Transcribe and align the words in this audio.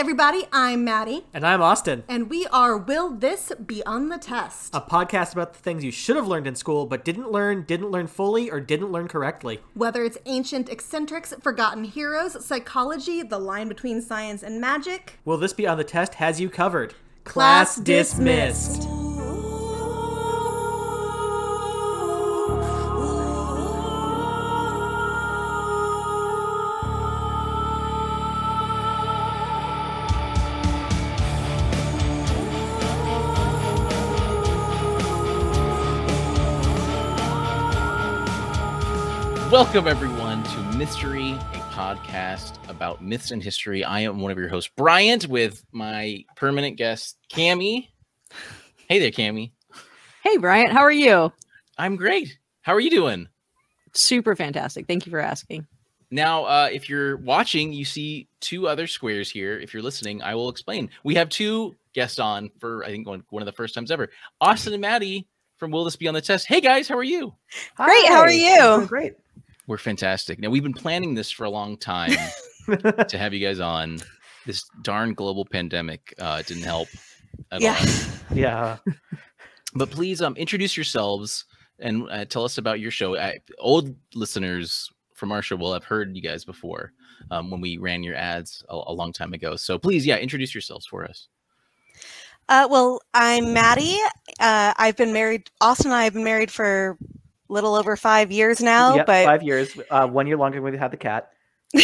everybody. 0.00 0.46
I'm 0.50 0.82
Maddie. 0.82 1.26
And 1.34 1.46
I'm 1.46 1.60
Austin. 1.60 2.04
And 2.08 2.30
we 2.30 2.46
are 2.46 2.74
Will 2.78 3.10
This 3.10 3.52
Be 3.66 3.84
on 3.84 4.08
the 4.08 4.16
Test? 4.16 4.74
A 4.74 4.80
podcast 4.80 5.34
about 5.34 5.52
the 5.52 5.58
things 5.58 5.84
you 5.84 5.90
should 5.90 6.16
have 6.16 6.26
learned 6.26 6.46
in 6.46 6.54
school 6.54 6.86
but 6.86 7.04
didn't 7.04 7.30
learn, 7.30 7.64
didn't 7.64 7.90
learn 7.90 8.06
fully, 8.06 8.50
or 8.50 8.60
didn't 8.60 8.90
learn 8.90 9.08
correctly. 9.08 9.60
Whether 9.74 10.02
it's 10.02 10.16
ancient 10.24 10.70
eccentrics, 10.70 11.34
forgotten 11.42 11.84
heroes, 11.84 12.42
psychology, 12.42 13.22
the 13.22 13.38
line 13.38 13.68
between 13.68 14.00
science 14.00 14.42
and 14.42 14.58
magic. 14.58 15.18
Will 15.26 15.36
This 15.36 15.52
Be 15.52 15.66
on 15.66 15.76
the 15.76 15.84
Test 15.84 16.14
has 16.14 16.40
you 16.40 16.48
covered. 16.48 16.94
Class 17.24 17.76
dismissed. 17.76 18.88
Welcome, 39.60 39.88
everyone, 39.88 40.42
to 40.42 40.58
Mystery, 40.78 41.32
a 41.32 41.60
podcast 41.74 42.56
about 42.70 43.04
myths 43.04 43.30
and 43.30 43.42
history. 43.42 43.84
I 43.84 44.00
am 44.00 44.18
one 44.20 44.32
of 44.32 44.38
your 44.38 44.48
hosts, 44.48 44.70
Bryant, 44.74 45.28
with 45.28 45.62
my 45.70 46.24
permanent 46.34 46.78
guest, 46.78 47.18
Cami. 47.30 47.88
Hey 48.88 48.98
there, 48.98 49.10
Cami. 49.10 49.50
Hey, 50.24 50.38
Bryant. 50.38 50.72
How 50.72 50.80
are 50.80 50.90
you? 50.90 51.30
I'm 51.76 51.96
great. 51.96 52.38
How 52.62 52.72
are 52.72 52.80
you 52.80 52.88
doing? 52.88 53.28
Super 53.92 54.34
fantastic. 54.34 54.86
Thank 54.86 55.04
you 55.04 55.10
for 55.10 55.20
asking. 55.20 55.66
Now, 56.10 56.44
uh, 56.44 56.70
if 56.72 56.88
you're 56.88 57.18
watching, 57.18 57.70
you 57.70 57.84
see 57.84 58.28
two 58.40 58.66
other 58.66 58.86
squares 58.86 59.30
here. 59.30 59.58
If 59.58 59.74
you're 59.74 59.82
listening, 59.82 60.22
I 60.22 60.36
will 60.36 60.48
explain. 60.48 60.88
We 61.04 61.16
have 61.16 61.28
two 61.28 61.76
guests 61.92 62.18
on 62.18 62.50
for, 62.60 62.82
I 62.82 62.88
think, 62.88 63.06
one, 63.06 63.24
one 63.28 63.42
of 63.42 63.46
the 63.46 63.52
first 63.52 63.74
times 63.74 63.90
ever 63.90 64.08
Austin 64.40 64.72
and 64.72 64.80
Maddie 64.80 65.28
from 65.58 65.70
Will 65.70 65.84
This 65.84 65.96
Be 65.96 66.08
on 66.08 66.14
the 66.14 66.22
Test. 66.22 66.46
Hey, 66.46 66.62
guys, 66.62 66.88
how 66.88 66.96
are 66.96 67.04
you? 67.04 67.34
Great. 67.76 68.06
How 68.06 68.20
are 68.20 68.30
you? 68.30 68.86
Great. 68.86 69.16
We're 69.66 69.78
fantastic. 69.78 70.38
Now 70.38 70.50
we've 70.50 70.62
been 70.62 70.72
planning 70.74 71.14
this 71.14 71.30
for 71.30 71.44
a 71.44 71.50
long 71.50 71.76
time 71.76 72.12
to 73.08 73.18
have 73.18 73.32
you 73.34 73.46
guys 73.46 73.60
on. 73.60 73.98
This 74.46 74.64
darn 74.82 75.14
global 75.14 75.44
pandemic 75.44 76.14
uh, 76.18 76.42
didn't 76.42 76.62
help 76.64 76.88
at 77.52 77.60
Yeah. 77.60 77.76
all. 77.78 78.36
Yeah. 78.36 78.76
But 79.74 79.90
please 79.90 80.22
um, 80.22 80.34
introduce 80.36 80.76
yourselves 80.76 81.44
and 81.78 82.08
uh, 82.10 82.24
tell 82.24 82.44
us 82.44 82.58
about 82.58 82.80
your 82.80 82.90
show. 82.90 83.16
I, 83.16 83.38
old 83.58 83.94
listeners 84.14 84.90
from 85.14 85.30
our 85.30 85.42
show 85.42 85.56
will 85.56 85.72
have 85.74 85.84
heard 85.84 86.16
you 86.16 86.22
guys 86.22 86.44
before 86.44 86.92
um, 87.30 87.50
when 87.50 87.60
we 87.60 87.76
ran 87.78 88.02
your 88.02 88.16
ads 88.16 88.64
a, 88.70 88.74
a 88.86 88.92
long 88.92 89.12
time 89.12 89.34
ago. 89.34 89.56
So 89.56 89.78
please, 89.78 90.06
yeah, 90.06 90.16
introduce 90.16 90.54
yourselves 90.54 90.86
for 90.86 91.04
us. 91.04 91.28
Uh, 92.48 92.66
well, 92.68 93.00
I'm 93.14 93.52
Maddie. 93.52 93.98
Uh, 94.40 94.72
I've 94.76 94.96
been 94.96 95.12
married. 95.12 95.50
Austin 95.60 95.88
and 95.88 95.94
I 95.94 96.04
have 96.04 96.14
been 96.14 96.24
married 96.24 96.50
for 96.50 96.90
a 96.92 96.96
little 97.50 97.74
over 97.74 97.96
five 97.96 98.30
years 98.30 98.60
now. 98.60 98.96
Yep, 98.96 99.06
but 99.06 99.24
five 99.24 99.42
years. 99.42 99.76
Uh, 99.90 100.06
one 100.06 100.26
year 100.26 100.36
longer 100.36 100.60
than 100.60 100.72
we 100.72 100.78
had 100.78 100.90
the 100.90 100.96
cat. 100.96 101.30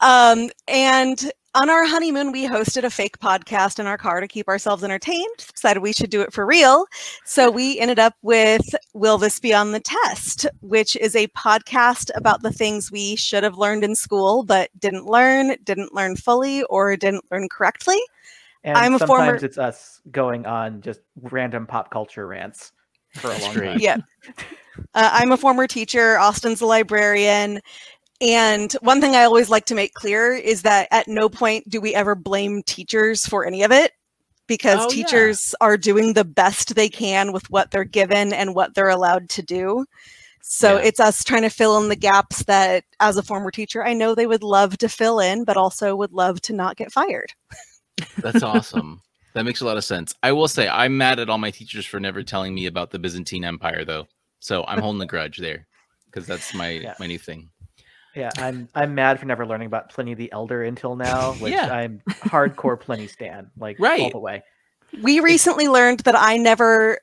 um, 0.00 0.50
and 0.66 1.30
on 1.54 1.70
our 1.70 1.86
honeymoon, 1.86 2.32
we 2.32 2.48
hosted 2.48 2.82
a 2.82 2.90
fake 2.90 3.18
podcast 3.18 3.78
in 3.78 3.86
our 3.86 3.96
car 3.96 4.20
to 4.20 4.26
keep 4.26 4.48
ourselves 4.48 4.82
entertained. 4.82 5.46
Decided 5.54 5.80
we 5.80 5.92
should 5.92 6.10
do 6.10 6.20
it 6.20 6.32
for 6.32 6.44
real. 6.44 6.86
So 7.24 7.50
we 7.50 7.78
ended 7.78 8.00
up 8.00 8.14
with 8.22 8.74
Will 8.92 9.18
This 9.18 9.38
Be 9.38 9.54
on 9.54 9.70
the 9.70 9.80
Test, 9.80 10.46
which 10.60 10.96
is 10.96 11.14
a 11.14 11.28
podcast 11.28 12.10
about 12.16 12.42
the 12.42 12.52
things 12.52 12.90
we 12.90 13.14
should 13.14 13.44
have 13.44 13.56
learned 13.56 13.84
in 13.84 13.94
school, 13.94 14.42
but 14.42 14.70
didn't 14.78 15.06
learn, 15.06 15.56
didn't 15.62 15.94
learn 15.94 16.16
fully, 16.16 16.64
or 16.64 16.96
didn't 16.96 17.24
learn 17.30 17.48
correctly. 17.48 18.00
And 18.64 18.76
I'm 18.76 18.94
a 18.94 18.98
sometimes 18.98 19.08
former- 19.08 19.44
it's 19.44 19.58
us 19.58 20.00
going 20.10 20.46
on 20.46 20.80
just 20.80 21.00
random 21.20 21.66
pop 21.66 21.90
culture 21.90 22.26
rants 22.26 22.72
for 23.14 23.30
a 23.32 23.38
long 23.38 23.54
time. 23.54 23.78
Yeah. 23.80 23.96
Uh, 24.94 25.10
I'm 25.12 25.32
a 25.32 25.36
former 25.36 25.66
teacher. 25.66 26.18
Austin's 26.18 26.60
a 26.60 26.66
librarian. 26.66 27.60
And 28.20 28.72
one 28.80 29.00
thing 29.00 29.14
I 29.16 29.24
always 29.24 29.50
like 29.50 29.66
to 29.66 29.74
make 29.74 29.94
clear 29.94 30.32
is 30.32 30.62
that 30.62 30.88
at 30.90 31.08
no 31.08 31.28
point 31.28 31.68
do 31.68 31.80
we 31.80 31.94
ever 31.94 32.14
blame 32.14 32.62
teachers 32.62 33.26
for 33.26 33.44
any 33.44 33.62
of 33.62 33.72
it 33.72 33.92
because 34.46 34.78
Oh, 34.80 34.82
yeah. 34.90 35.04
teachers 35.04 35.54
are 35.60 35.76
doing 35.76 36.12
the 36.12 36.24
best 36.24 36.74
they 36.74 36.88
can 36.88 37.32
with 37.32 37.48
what 37.50 37.70
they're 37.70 37.84
given 37.84 38.32
and 38.32 38.54
what 38.54 38.74
they're 38.74 38.88
allowed 38.88 39.28
to 39.30 39.42
do. 39.42 39.84
So 40.42 40.76
Yeah. 40.76 40.84
it's 40.84 41.00
us 41.00 41.24
trying 41.24 41.42
to 41.42 41.48
fill 41.50 41.78
in 41.82 41.88
the 41.88 41.96
gaps 41.96 42.44
that, 42.44 42.84
as 43.00 43.16
a 43.16 43.22
former 43.22 43.50
teacher, 43.50 43.82
I 43.84 43.94
know 43.94 44.14
they 44.14 44.26
would 44.26 44.42
love 44.42 44.76
to 44.78 44.88
fill 44.88 45.18
in, 45.18 45.44
but 45.44 45.56
also 45.56 45.96
would 45.96 46.12
love 46.12 46.40
to 46.42 46.52
not 46.52 46.76
get 46.76 46.92
fired. 46.92 47.32
That's 48.18 48.42
awesome. 48.42 49.00
That 49.34 49.44
makes 49.44 49.60
a 49.60 49.66
lot 49.66 49.76
of 49.76 49.84
sense. 49.84 50.14
I 50.22 50.32
will 50.32 50.48
say 50.48 50.68
I'm 50.68 50.96
mad 50.96 51.18
at 51.18 51.28
all 51.28 51.38
my 51.38 51.50
teachers 51.50 51.86
for 51.86 52.00
never 52.00 52.22
telling 52.22 52.54
me 52.54 52.66
about 52.66 52.90
the 52.90 52.98
Byzantine 52.98 53.44
Empire, 53.44 53.84
though. 53.84 54.06
So 54.40 54.64
I'm 54.66 54.80
holding 54.80 55.02
a 55.02 55.06
grudge 55.06 55.38
there 55.38 55.66
because 56.06 56.26
that's 56.26 56.54
my 56.54 56.70
Yeah. 56.70 56.94
my 56.98 57.06
new 57.06 57.18
thing. 57.18 57.50
Yeah, 58.14 58.30
I'm 58.38 58.68
I'm 58.74 58.94
mad 58.94 59.18
for 59.18 59.26
never 59.26 59.44
learning 59.44 59.66
about 59.66 59.90
Pliny 59.90 60.14
the 60.14 60.30
Elder 60.32 60.62
until 60.62 60.94
now, 60.96 61.32
which 61.40 61.52
Yeah. 61.52 61.72
I'm 61.72 62.00
hardcore 62.06 62.78
Pliny 62.78 63.06
stan, 63.08 63.50
like 63.58 63.80
all 63.80 64.10
the 64.10 64.18
way. 64.18 64.42
We 65.02 65.18
recently 65.20 65.66
learned 65.68 66.00
that 66.00 66.14
I 66.16 66.36
never 66.36 66.98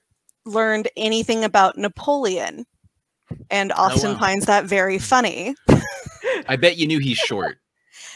learned 0.46 0.88
anything 0.96 1.44
about 1.44 1.78
Napoleon. 1.78 2.66
And 3.50 3.72
oh, 3.74 3.84
Austin 3.84 4.14
wow. 4.14 4.20
finds 4.20 4.46
that 4.46 4.66
very 4.66 4.98
funny. 5.00 5.56
I 6.48 6.56
bet 6.56 6.78
you 6.78 6.88
knew 6.88 7.00
he's 7.00 7.18
short, 7.18 7.58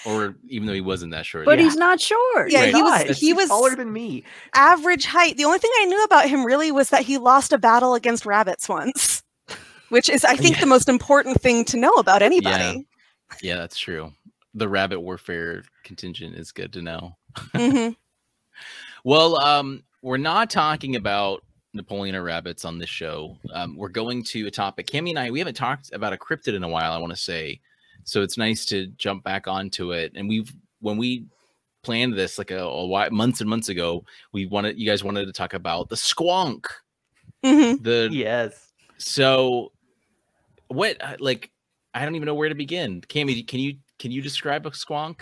or 0.05 0.35
even 0.47 0.67
though 0.67 0.73
he 0.73 0.81
wasn't 0.81 1.11
that 1.11 1.25
short. 1.25 1.45
But 1.45 1.57
Yeah. 1.57 1.65
he's 1.65 1.75
not 1.75 1.99
short. 1.99 2.51
Yeah, 2.51 2.61
Right. 2.61 2.75
he 2.75 2.81
was 2.81 3.03
God, 3.03 3.07
he 3.15 3.27
he's 3.27 3.35
was 3.35 3.49
taller 3.49 3.75
than 3.75 3.91
me. 3.91 4.23
average 4.53 5.05
height. 5.05 5.37
The 5.37 5.45
only 5.45 5.59
thing 5.59 5.71
I 5.79 5.85
knew 5.85 6.03
about 6.03 6.29
him 6.29 6.45
really 6.45 6.71
was 6.71 6.89
that 6.89 7.01
he 7.03 7.17
lost 7.17 7.51
a 7.53 7.57
battle 7.57 7.93
against 7.95 8.25
rabbits 8.25 8.69
once. 8.69 9.23
Which 9.89 10.09
is 10.09 10.23
I 10.25 10.35
think 10.37 10.55
Yeah. 10.55 10.61
the 10.61 10.67
most 10.67 10.89
important 10.89 11.41
thing 11.41 11.65
to 11.65 11.77
know 11.77 11.91
about 11.93 12.21
anybody. 12.21 12.87
Yeah, 13.41 13.55
that's 13.57 13.77
true. 13.77 14.13
The 14.53 14.69
rabbit 14.69 14.99
warfare 15.01 15.63
contingent 15.83 16.35
is 16.35 16.51
good 16.51 16.71
to 16.73 16.81
know. 16.81 17.17
Mhm. 17.53 17.95
Well, 19.03 19.37
um, 19.39 19.83
we're 20.01 20.17
not 20.17 20.49
talking 20.49 20.95
about 20.95 21.43
Napoleon 21.73 22.15
or 22.15 22.23
rabbits 22.23 22.65
on 22.65 22.79
this 22.79 22.89
show. 22.89 23.37
Um, 23.53 23.75
we're 23.77 23.89
going 23.89 24.23
to 24.25 24.47
a 24.47 24.51
topic. 24.51 24.87
Cami 24.87 25.09
and 25.09 25.19
I, 25.19 25.29
we 25.29 25.39
haven't 25.39 25.55
talked 25.55 25.91
about 25.93 26.13
a 26.13 26.17
cryptid 26.17 26.55
in 26.55 26.63
a 26.63 26.67
while. 26.67 26.91
I 26.91 26.97
want 26.97 27.11
to 27.11 27.17
say, 27.21 27.59
so 28.05 28.21
it's 28.21 28.37
nice 28.37 28.65
to 28.67 28.87
jump 28.95 29.23
back 29.23 29.47
onto 29.47 29.91
it. 29.91 30.13
And 30.15 30.29
we've 30.29 30.51
when 30.79 30.95
we 30.97 31.25
planned 31.83 32.13
this 32.13 32.37
like 32.37 32.51
a, 32.51 32.59
a 32.59 32.85
while, 32.87 33.11
months 33.11 33.41
and 33.41 33.49
months 33.49 33.67
ago, 33.69 34.05
we 34.31 34.45
wanted 34.45 34.79
you 34.79 34.87
guys 34.87 35.03
wanted 35.03 35.25
to 35.25 35.33
talk 35.33 35.53
about 35.53 35.89
the 35.89 35.95
squonk. 35.95 36.65
Mhm. 37.43 37.83
The 37.83 38.09
Yes. 38.11 38.71
so 38.97 39.71
what 40.69 41.01
uh, 41.03 41.17
like 41.19 41.51
I 41.93 42.03
don't 42.05 42.15
even 42.15 42.25
know 42.25 42.33
where 42.35 42.49
to 42.49 42.55
begin. 42.55 43.01
Cami, 43.01 43.45
can 43.47 43.59
you 43.59 43.75
can 43.99 44.11
you 44.11 44.21
describe 44.21 44.65
a 44.65 44.71
squonk? 44.71 45.21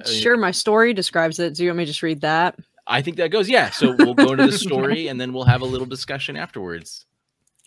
Uh, 0.00 0.08
Sure, 0.08 0.36
my 0.36 0.50
story 0.50 0.92
describes 0.94 1.38
it. 1.38 1.54
Do 1.54 1.64
you 1.64 1.70
want 1.70 1.78
me 1.78 1.84
to 1.84 1.90
just 1.90 2.02
read 2.02 2.20
that? 2.22 2.58
I 2.86 3.00
think 3.02 3.16
that 3.16 3.30
goes. 3.30 3.48
Yeah. 3.48 3.70
So 3.70 3.94
we'll 3.98 4.14
go 4.14 4.32
into 4.32 4.46
the 4.46 4.58
story 4.58 5.08
and 5.08 5.20
then 5.20 5.32
we'll 5.32 5.44
have 5.44 5.62
a 5.62 5.66
little 5.66 5.86
discussion 5.86 6.36
afterwards. 6.36 7.06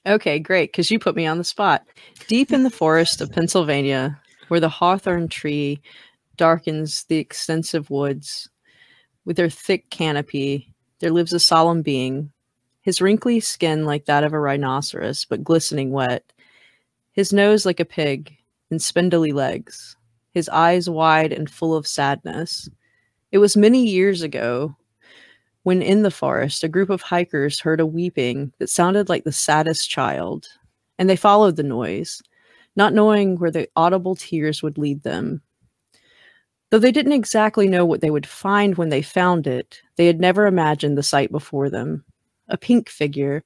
Okay, 0.06 0.40
great, 0.40 0.72
because 0.72 0.90
you 0.90 1.00
put 1.00 1.16
me 1.16 1.26
on 1.26 1.38
the 1.38 1.44
spot. 1.44 1.86
Deep 2.28 2.54
in 2.54 2.64
the 2.64 2.70
forest 2.70 3.20
of 3.20 3.32
Pennsylvania, 3.32 4.20
where 4.48 4.60
the 4.60 4.70
hawthorn 4.70 5.28
tree 5.28 5.82
darkens 6.36 7.04
the 7.06 7.18
extensive 7.18 7.90
woods 7.90 8.50
with 9.26 9.38
their 9.38 9.50
thick 9.50 9.90
canopy, 9.90 10.74
there 11.00 11.12
lives 11.12 11.34
a 11.34 11.40
solemn 11.40 11.82
being, 11.82 12.32
his 12.82 13.02
wrinkly 13.02 13.40
skin 13.40 13.86
like 13.86 14.06
that 14.06 14.24
of 14.24 14.34
a 14.34 14.40
rhinoceros, 14.40 15.26
but 15.26 15.44
glistening 15.44 15.92
wet, 15.92 16.32
his 17.12 17.34
nose 17.34 17.66
like 17.66 17.80
a 17.80 17.86
pig, 17.86 18.34
and 18.70 18.82
spindly 18.82 19.32
legs, 19.32 19.98
his 20.34 20.48
eyes 20.50 20.90
wide 20.90 21.34
and 21.34 21.50
full 21.50 21.76
of 21.76 21.88
sadness. 21.88 22.70
It 23.32 23.40
was 23.40 23.58
many 23.58 23.86
years 23.86 24.22
ago 24.22 24.76
when 25.64 25.82
in 25.82 26.02
the 26.04 26.12
forest 26.12 26.64
a 26.64 26.70
group 26.70 26.90
of 26.90 27.02
hikers 27.02 27.60
heard 27.60 27.82
a 27.82 27.86
weeping 27.86 28.54
that 28.60 28.70
sounded 28.70 29.10
like 29.10 29.26
the 29.26 29.32
saddest 29.34 29.90
child, 29.90 30.48
and 30.98 31.10
they 31.10 31.18
followed 31.18 31.58
the 31.58 31.64
noise, 31.64 32.22
not 32.78 32.94
knowing 32.94 33.38
where 33.38 33.52
the 33.52 33.68
audible 33.76 34.16
tears 34.16 34.64
would 34.64 34.78
lead 34.78 35.04
them. 35.04 35.42
Though 36.70 36.80
they 36.80 36.92
didn't 36.92 37.14
exactly 37.14 37.68
know 37.68 37.86
what 37.86 38.02
they 38.02 38.12
would 38.12 38.26
find 38.26 38.78
when 38.78 38.90
they 38.90 39.02
found 39.02 39.48
it, 39.48 39.82
they 39.96 40.06
had 40.06 40.20
never 40.20 40.46
imagined 40.46 40.98
the 40.98 41.04
sight 41.04 41.32
before 41.32 41.70
them. 41.70 42.06
A 42.50 42.58
pink 42.58 42.88
figure, 42.88 43.44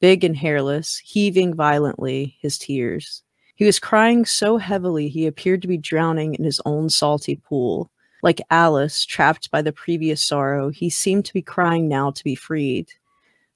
big 0.00 0.22
and 0.24 0.36
hairless, 0.36 0.98
heaving 0.98 1.54
violently 1.54 2.36
his 2.40 2.58
tears. 2.58 3.22
He 3.54 3.64
was 3.64 3.78
crying 3.78 4.26
so 4.26 4.58
heavily 4.58 5.08
he 5.08 5.26
appeared 5.26 5.62
to 5.62 5.68
be 5.68 5.78
drowning 5.78 6.34
in 6.34 6.44
his 6.44 6.60
own 6.66 6.90
salty 6.90 7.36
pool. 7.36 7.90
Like 8.22 8.42
Alice, 8.50 9.06
trapped 9.06 9.50
by 9.50 9.62
the 9.62 9.72
previous 9.72 10.22
sorrow, 10.22 10.68
he 10.68 10.90
seemed 10.90 11.24
to 11.26 11.32
be 11.32 11.42
crying 11.42 11.88
now 11.88 12.10
to 12.10 12.24
be 12.24 12.34
freed. 12.34 12.88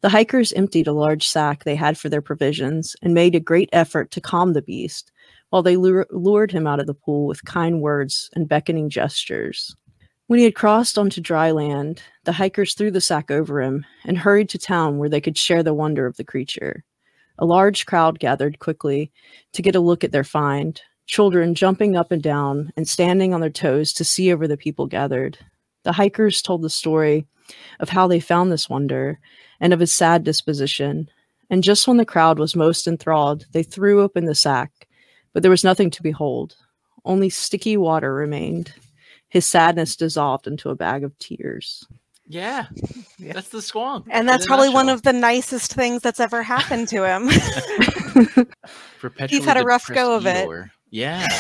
The 0.02 0.08
hikers 0.08 0.52
emptied 0.52 0.87
a 0.87 0.93
large 0.93 1.29
sack 1.29 1.64
they 1.64 1.76
had 1.76 1.99
for 1.99 2.08
their 2.08 2.23
provisions 2.23 2.97
and 3.02 3.12
made 3.12 3.35
a 3.35 3.41
great 3.41 3.69
effort 3.73 4.11
to 4.12 4.20
calm 4.20 4.55
the 4.55 4.62
beast, 4.62 5.12
while 5.50 5.62
they 5.62 5.76
lured 5.76 6.52
him 6.52 6.67
out 6.67 6.81
of 6.81 6.87
the 6.87 6.94
pool 6.94 7.26
with 7.26 7.44
kind 7.44 7.82
words 7.82 8.31
and 8.35 8.49
beckoning 8.49 8.88
gestures. 8.88 9.76
When 10.29 10.38
he 10.38 10.44
had 10.44 10.55
crossed 10.55 10.97
onto 10.97 11.20
dry 11.20 11.50
land, 11.50 12.02
the 12.25 12.32
hikers 12.32 12.75
threw 12.75 12.91
the 12.91 13.00
sack 13.00 13.31
over 13.31 13.61
him 13.61 13.85
and 14.05 14.17
hurried 14.17 14.49
to 14.50 14.58
town 14.58 14.99
where 14.99 15.08
they 15.08 15.20
could 15.20 15.37
share 15.37 15.62
the 15.62 15.75
wonder 15.75 16.06
of 16.06 16.17
the 16.17 16.25
creature. 16.25 16.85
A 17.38 17.44
large 17.44 17.85
crowd 17.85 18.20
gathered 18.20 18.58
quickly 18.58 19.11
to 19.52 19.62
get 19.62 19.75
a 19.75 19.81
look 19.81 20.05
at 20.05 20.12
their 20.12 20.25
find, 20.25 20.81
children 21.06 21.55
jumping 21.55 21.97
up 21.97 22.12
and 22.12 22.23
down 22.23 22.73
and 22.76 22.88
standing 22.88 23.35
on 23.35 23.41
their 23.41 23.50
toes 23.50 23.93
to 23.94 24.05
see 24.05 24.32
over 24.32 24.47
the 24.47 24.56
people 24.56 24.87
gathered. 24.87 25.37
The 25.82 25.93
hikers 25.93 26.43
told 26.43 26.62
the 26.62 26.71
story 26.71 27.27
of 27.81 27.88
how 27.88 28.06
they 28.06 28.21
found 28.21 28.50
this 28.53 28.69
wonder 28.69 29.19
and 29.61 29.73
of 29.73 29.81
his 29.81 29.93
sad 29.94 30.25
disposition. 30.25 31.09
And 31.50 31.65
just 31.65 31.88
when 31.88 31.97
the 31.97 32.05
crowd 32.05 32.38
was 32.38 32.55
most 32.55 32.87
enthralled, 32.87 33.47
they 33.53 33.62
threw 33.62 34.03
open 34.03 34.25
the 34.27 34.35
sack, 34.35 34.71
but 35.32 35.43
there 35.43 35.50
was 35.50 35.65
nothing 35.65 35.91
to 35.91 36.03
behold. 36.03 36.55
Only 37.05 37.29
sticky 37.31 37.77
water 37.77 38.15
remained. 38.15 38.73
His 39.29 39.47
sadness 39.47 39.97
dissolved 39.97 40.47
into 40.47 40.71
a 40.71 40.75
bag 40.77 41.03
of 41.05 41.19
tears. 41.19 41.87
Yeah, 42.26 42.67
Yeah. 43.19 43.33
that's 43.33 43.49
the 43.49 43.59
squonk. 43.59 44.05
And 44.09 44.29
that's 44.29 44.47
probably 44.47 44.69
one 44.69 44.88
of 44.88 45.03
the 45.03 45.12
nicest 45.12 45.73
things 45.75 46.00
that's 46.03 46.21
ever 46.21 46.43
happened 46.44 46.87
to 46.88 47.05
him. 47.05 47.29
He's 49.29 49.44
had 49.44 49.56
a 49.56 49.65
rough 49.65 49.88
go 49.88 50.15
of 50.15 50.26
it. 50.26 50.47
Eeyore. 50.47 50.71
Yeah. 50.91 51.26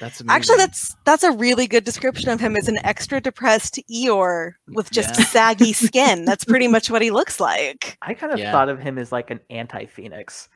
That's 0.00 0.22
Actually, 0.28 0.56
that's 0.58 0.96
that's 1.04 1.22
a 1.22 1.30
really 1.32 1.66
good 1.66 1.84
description 1.84 2.30
of 2.30 2.40
him 2.40 2.56
as 2.56 2.68
an 2.68 2.78
extra 2.84 3.20
depressed 3.20 3.78
Eeyore 3.90 4.52
with 4.68 4.90
just 4.90 5.18
Yeah. 5.18 5.26
saggy 5.26 5.72
skin. 5.74 6.24
That's 6.24 6.44
pretty 6.44 6.68
much 6.68 6.90
what 6.90 7.02
he 7.02 7.10
looks 7.10 7.38
like. 7.38 7.98
I 8.00 8.14
kind 8.14 8.32
of 8.32 8.38
Yeah. 8.38 8.50
thought 8.50 8.68
of 8.70 8.80
him 8.80 8.96
as 8.98 9.12
like 9.12 9.30
an 9.30 9.40
anti-Phoenix. 9.50 10.48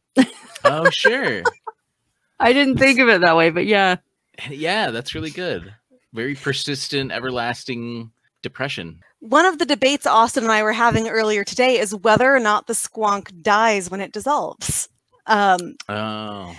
oh 0.64 0.88
sure. 0.90 1.42
I 2.40 2.52
didn't 2.52 2.78
think 2.78 2.98
of 2.98 3.08
it 3.08 3.20
that 3.20 3.36
way, 3.36 3.50
but 3.50 3.66
yeah. 3.66 3.96
Yeah, 4.50 4.90
that's 4.90 5.14
really 5.14 5.30
good. 5.30 5.74
Very 6.12 6.34
persistent, 6.34 7.12
everlasting 7.12 8.10
depression. 8.42 9.00
One 9.20 9.46
of 9.46 9.58
the 9.58 9.64
debates 9.66 10.06
Austin 10.06 10.42
and 10.44 10.52
I 10.52 10.62
were 10.62 10.72
having 10.72 11.08
earlier 11.08 11.44
today 11.44 11.78
is 11.78 11.94
whether 11.94 12.34
or 12.34 12.40
not 12.40 12.66
the 12.66 12.72
squonk 12.72 13.42
dies 13.42 13.90
when 13.90 14.00
it 14.00 14.12
dissolves. 14.12 14.88
Um, 15.26 15.76
Oh. 15.88 16.54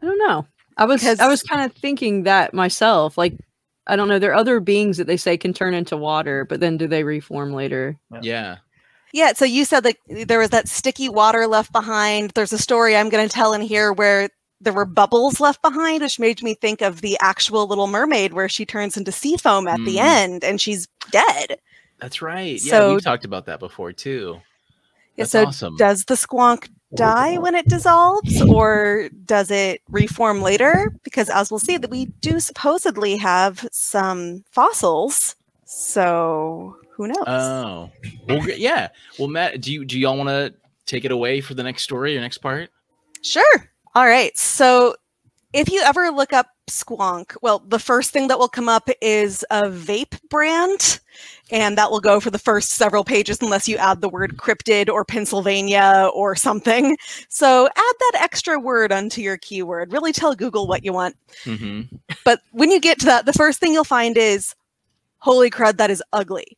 don't 0.06 0.18
know. 0.18 0.46
I 0.76 0.84
was 0.84 1.04
I 1.04 1.28
was 1.28 1.42
kind 1.42 1.64
of 1.64 1.76
thinking 1.76 2.22
that 2.24 2.54
myself. 2.54 3.18
Like, 3.18 3.34
I 3.86 3.96
don't 3.96 4.08
know. 4.08 4.18
There 4.18 4.30
are 4.32 4.34
other 4.36 4.60
beings 4.60 4.96
that 4.96 5.06
they 5.06 5.16
say 5.16 5.36
can 5.36 5.52
turn 5.52 5.74
into 5.74 5.96
water, 5.96 6.44
but 6.44 6.60
then 6.60 6.76
do 6.76 6.86
they 6.86 7.04
reform 7.04 7.52
later? 7.52 7.98
Yeah. 8.22 8.58
yeah, 9.12 9.32
so 9.32 9.44
you 9.44 9.64
said 9.64 9.80
that 9.84 9.96
there 10.08 10.38
was 10.38 10.50
that 10.50 10.68
sticky 10.68 11.08
water 11.08 11.46
left 11.46 11.72
behind. 11.72 12.30
There's 12.34 12.52
a 12.52 12.58
story 12.58 12.96
I'm 12.96 13.08
going 13.08 13.26
to 13.28 13.32
tell 13.34 13.52
in 13.52 13.60
here 13.62 13.92
where 13.92 14.28
there 14.60 14.72
were 14.72 14.84
bubbles 14.84 15.40
left 15.40 15.60
behind, 15.62 16.02
which 16.02 16.18
made 16.20 16.42
me 16.42 16.54
think 16.54 16.82
of 16.82 17.00
the 17.00 17.16
actual 17.20 17.66
Little 17.66 17.86
Mermaid 17.86 18.32
where 18.34 18.48
she 18.48 18.66
turns 18.66 18.96
into 18.96 19.10
sea 19.10 19.36
foam 19.38 19.66
at 19.66 19.78
the 19.84 19.96
Mm. 19.96 20.04
end 20.04 20.44
and 20.44 20.60
she's 20.60 20.86
dead. 21.10 21.58
That's 21.98 22.20
right. 22.22 22.60
Yeah, 22.62 22.70
So- 22.70 22.92
we've 22.94 23.02
talked 23.02 23.24
about 23.24 23.46
that 23.46 23.58
before 23.58 23.92
too. 23.92 24.40
Yeah, 25.16 25.24
so 25.24 25.46
awesome. 25.46 25.76
does 25.76 26.04
the 26.04 26.14
squonk 26.14 26.68
die 26.94 27.38
when 27.38 27.54
it 27.54 27.68
dissolves 27.68 28.42
or 28.42 29.08
does 29.24 29.50
it 29.50 29.82
reform 29.90 30.42
later? 30.42 30.92
Because 31.04 31.28
as 31.30 31.50
we'll 31.50 31.58
see 31.58 31.76
that 31.76 31.90
we 31.90 32.06
do 32.20 32.40
supposedly 32.40 33.16
have 33.16 33.68
some 33.72 34.44
fossils. 34.50 35.36
So 35.64 36.76
who 36.92 37.08
knows? 37.08 37.24
Oh. 37.26 37.90
Well, 38.28 38.48
yeah. 38.50 38.88
Well, 39.18 39.28
Matt, 39.28 39.60
do 39.60 39.72
you 39.72 39.84
do 39.84 39.98
y'all 39.98 40.16
want 40.16 40.28
to 40.28 40.52
take 40.86 41.04
it 41.04 41.12
away 41.12 41.40
for 41.40 41.54
the 41.54 41.62
next 41.62 41.82
story 41.82 42.16
or 42.16 42.20
next 42.20 42.38
part? 42.38 42.70
Sure. 43.22 43.70
All 43.94 44.06
right. 44.06 44.36
So 44.36 44.96
if 45.52 45.70
you 45.70 45.80
ever 45.82 46.10
look 46.10 46.32
up 46.32 46.48
Squonk, 46.70 47.36
well, 47.42 47.62
the 47.66 47.78
first 47.78 48.10
thing 48.10 48.28
that 48.28 48.38
will 48.38 48.48
come 48.48 48.68
up 48.68 48.88
is 49.00 49.44
a 49.50 49.64
vape 49.64 50.18
brand, 50.28 51.00
and 51.50 51.76
that 51.76 51.90
will 51.90 52.00
go 52.00 52.20
for 52.20 52.30
the 52.30 52.38
first 52.38 52.70
several 52.70 53.04
pages 53.04 53.38
unless 53.40 53.68
you 53.68 53.76
add 53.76 54.00
the 54.00 54.08
word 54.08 54.36
cryptid 54.36 54.88
or 54.88 55.04
Pennsylvania 55.04 56.08
or 56.14 56.34
something. 56.34 56.96
So 57.28 57.66
add 57.66 57.72
that 57.74 58.20
extra 58.20 58.58
word 58.58 58.92
onto 58.92 59.20
your 59.20 59.36
keyword. 59.36 59.92
Really 59.92 60.12
tell 60.12 60.34
Google 60.34 60.66
what 60.66 60.84
you 60.84 60.92
want. 60.92 61.16
Mm-hmm. 61.44 61.96
But 62.24 62.40
when 62.52 62.70
you 62.70 62.80
get 62.80 62.98
to 63.00 63.06
that, 63.06 63.26
the 63.26 63.32
first 63.32 63.60
thing 63.60 63.72
you'll 63.72 63.84
find 63.84 64.16
is, 64.16 64.54
holy 65.18 65.50
crud, 65.50 65.76
that 65.76 65.90
is 65.90 66.02
ugly. 66.12 66.56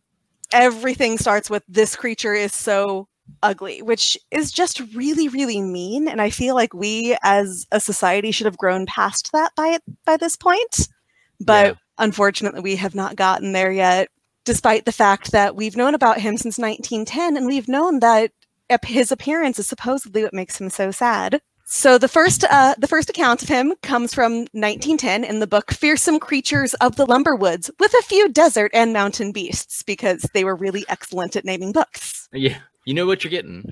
Everything 0.52 1.18
starts 1.18 1.48
with 1.48 1.62
this 1.66 1.96
creature 1.96 2.34
is 2.34 2.54
so 2.54 3.08
ugly, 3.42 3.82
which 3.82 4.18
is 4.30 4.52
just 4.52 4.80
really, 4.94 5.28
really 5.28 5.60
mean. 5.60 6.08
And 6.08 6.20
I 6.20 6.30
feel 6.30 6.54
like 6.54 6.74
we 6.74 7.16
as 7.22 7.66
a 7.72 7.80
society 7.80 8.30
should 8.30 8.46
have 8.46 8.58
grown 8.58 8.86
past 8.86 9.30
that 9.32 9.52
by 9.56 9.78
by 10.04 10.16
this 10.16 10.36
point. 10.36 10.88
But 11.40 11.66
Yeah. 11.66 11.72
unfortunately, 11.98 12.60
we 12.60 12.76
have 12.76 12.94
not 12.94 13.16
gotten 13.16 13.52
there 13.52 13.72
yet, 13.72 14.08
despite 14.44 14.84
the 14.84 14.92
fact 14.92 15.32
that 15.32 15.56
we've 15.56 15.76
known 15.76 15.94
about 15.94 16.20
him 16.20 16.36
since 16.36 16.58
1910, 16.58 17.36
and 17.36 17.46
we've 17.46 17.68
known 17.68 18.00
that 18.00 18.30
his 18.84 19.12
appearance 19.12 19.58
is 19.58 19.66
supposedly 19.66 20.22
what 20.22 20.32
makes 20.32 20.58
him 20.60 20.70
so 20.70 20.90
sad. 20.90 21.40
So 21.64 21.96
the 21.96 22.08
first 22.08 22.44
uh, 22.50 22.74
the 22.78 22.86
first 22.88 23.08
account 23.08 23.42
of 23.42 23.48
him 23.48 23.72
comes 23.82 24.12
from 24.12 24.46
1910 24.52 25.24
in 25.24 25.40
the 25.40 25.46
book 25.46 25.72
Fearsome 25.72 26.20
Creatures 26.20 26.74
of 26.74 26.96
the 26.96 27.06
Lumberwoods 27.06 27.70
with 27.78 27.94
a 27.94 28.02
few 28.02 28.28
desert 28.28 28.70
and 28.74 28.92
mountain 28.92 29.32
beasts 29.32 29.82
because 29.82 30.26
they 30.34 30.44
were 30.44 30.54
really 30.56 30.84
excellent 30.88 31.34
at 31.34 31.44
naming 31.46 31.72
books. 31.72 32.28
Yeah. 32.32 32.58
You 32.84 32.94
know 32.94 33.06
what 33.06 33.22
you're 33.24 33.30
getting. 33.30 33.64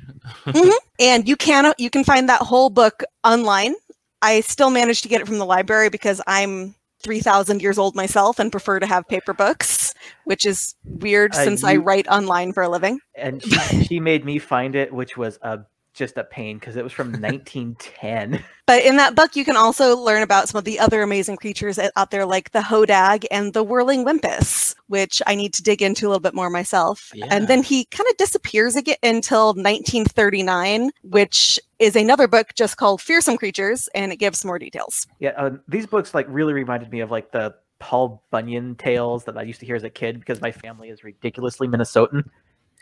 And 0.98 1.28
you 1.28 1.36
can 1.36 1.72
you 1.78 1.90
can 1.90 2.04
find 2.04 2.28
that 2.28 2.42
whole 2.42 2.70
book 2.70 3.02
online. 3.24 3.74
I 4.22 4.40
still 4.42 4.70
managed 4.70 5.02
to 5.04 5.08
get 5.08 5.20
it 5.20 5.26
from 5.26 5.38
the 5.38 5.46
library 5.46 5.88
because 5.88 6.20
I'm 6.26 6.74
3000 7.02 7.62
years 7.62 7.78
old 7.78 7.94
myself 7.94 8.38
and 8.38 8.52
prefer 8.52 8.78
to 8.78 8.86
have 8.86 9.08
paper 9.08 9.32
books, 9.32 9.94
which 10.24 10.44
is 10.44 10.74
weird 10.84 11.34
Uh, 11.34 11.44
since 11.44 11.64
I 11.64 11.76
write 11.76 12.06
online 12.08 12.52
for 12.52 12.62
a 12.62 12.68
living. 12.68 13.00
And 13.16 13.42
she, 13.42 13.84
she 13.84 14.00
made 14.00 14.24
me 14.24 14.38
find 14.38 14.74
it, 14.74 14.92
which 14.92 15.16
was 15.16 15.38
a 15.42 15.60
just 15.94 16.16
a 16.16 16.24
pain 16.24 16.58
because 16.58 16.76
it 16.76 16.84
was 16.84 16.92
from 16.92 17.08
1910. 17.20 18.42
But 18.66 18.84
in 18.84 18.98
that 18.98 19.16
book, 19.16 19.34
you 19.34 19.44
can 19.44 19.56
also 19.56 19.96
learn 19.96 20.22
about 20.22 20.48
some 20.48 20.56
of 20.60 20.64
the 20.64 20.78
other 20.78 21.02
amazing 21.02 21.38
creatures 21.38 21.76
out 21.96 22.12
there, 22.12 22.24
like 22.24 22.52
the 22.52 22.60
hodag 22.60 23.24
and 23.28 23.52
the 23.52 23.64
whirling 23.64 24.04
wimpus, 24.04 24.76
which 24.86 25.20
I 25.26 25.34
need 25.34 25.52
to 25.54 25.62
dig 25.64 25.82
into 25.82 26.06
a 26.06 26.08
little 26.08 26.20
bit 26.20 26.34
more 26.34 26.50
myself. 26.50 27.10
Yeah. 27.12 27.26
And 27.32 27.48
then 27.48 27.64
he 27.64 27.86
kind 27.86 28.08
of 28.08 28.16
disappears 28.16 28.76
again 28.76 28.94
until 29.02 29.54
1939, 29.54 30.92
which 31.02 31.58
is 31.80 31.96
another 31.96 32.28
book 32.28 32.54
just 32.54 32.76
called 32.76 33.02
Fearsome 33.02 33.36
Creatures, 33.36 33.88
and 33.92 34.12
it 34.12 34.18
gives 34.18 34.44
more 34.44 34.60
details. 34.60 35.04
Yeah, 35.18 35.30
uh, 35.30 35.50
these 35.66 35.86
books 35.86 36.14
like 36.14 36.26
really 36.28 36.52
reminded 36.52 36.92
me 36.92 37.00
of 37.00 37.10
like 37.10 37.32
the 37.32 37.56
Paul 37.80 38.22
Bunyan 38.30 38.76
tales 38.76 39.24
that 39.24 39.36
I 39.36 39.42
used 39.42 39.58
to 39.60 39.66
hear 39.66 39.74
as 39.74 39.82
a 39.82 39.90
kid 39.90 40.20
because 40.20 40.40
my 40.40 40.52
family 40.52 40.90
is 40.90 41.02
ridiculously 41.02 41.66
Minnesotan. 41.66 42.22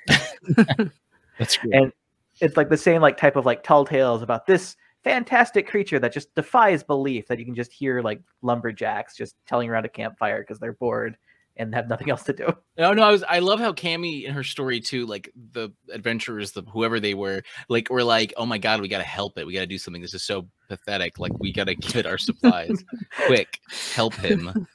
That's 1.38 1.56
great. 1.56 1.75
And 1.75 1.92
it's 2.40 2.57
like 2.57 2.68
the 2.68 2.76
same 2.76 3.02
like 3.02 3.16
type 3.16 3.37
of 3.37 3.47
like 3.47 3.62
tall 3.62 3.85
tales 3.85 4.23
about 4.23 4.47
this 4.47 4.76
fantastic 5.04 5.68
creature 5.68 5.99
that 5.99 6.12
just 6.12 6.35
defies 6.35 6.83
belief 6.83 7.28
that 7.28 7.38
you 7.38 7.45
can 7.45 7.54
just 7.54 7.73
hear 7.73 8.02
like 8.02 8.21
lumberjacks 8.42 9.16
just 9.16 9.37
telling 9.47 9.68
around 9.68 9.85
a 9.85 9.88
campfire 9.88 10.40
because 10.40 10.59
they're 10.59 10.75
bored 10.75 11.16
and 11.57 11.75
have 11.75 11.88
nothing 11.88 12.11
else 12.11 12.23
to 12.25 12.33
do. 12.33 12.47
No, 12.76 12.92
no, 12.92 13.02
I 13.02 13.11
was 13.11 13.25
I 13.28 13.40
love 13.40 13.61
how 13.61 13.73
Cami 13.73 14.25
in 14.25 14.33
her 14.33 14.45
story 14.45 14.80
too, 14.80 15.07
like 15.07 15.30
the 15.52 15.71
adventurers, 15.92 16.52
the 16.52 16.62
whoever 16.62 17.00
they 17.00 17.14
were, 17.14 17.42
like 17.68 17.90
were 17.90 18.04
like, 18.04 18.33
Oh 18.37 18.47
my 18.47 18.59
god, 18.59 18.80
we 18.80 18.88
gotta 18.88 19.04
help 19.04 19.38
it. 19.38 19.47
We 19.47 19.54
gotta 19.54 19.66
do 19.66 19.78
something. 19.78 20.02
This 20.02 20.14
is 20.14 20.25
so 20.25 20.49
pathetic. 20.68 21.18
Like 21.18 21.37
we 21.38 21.52
gotta 21.52 21.75
get 21.75 22.07
our 22.07 22.18
supplies. 22.18 22.85
Quick, 23.26 23.61
help 23.92 24.14
him. 24.14 24.66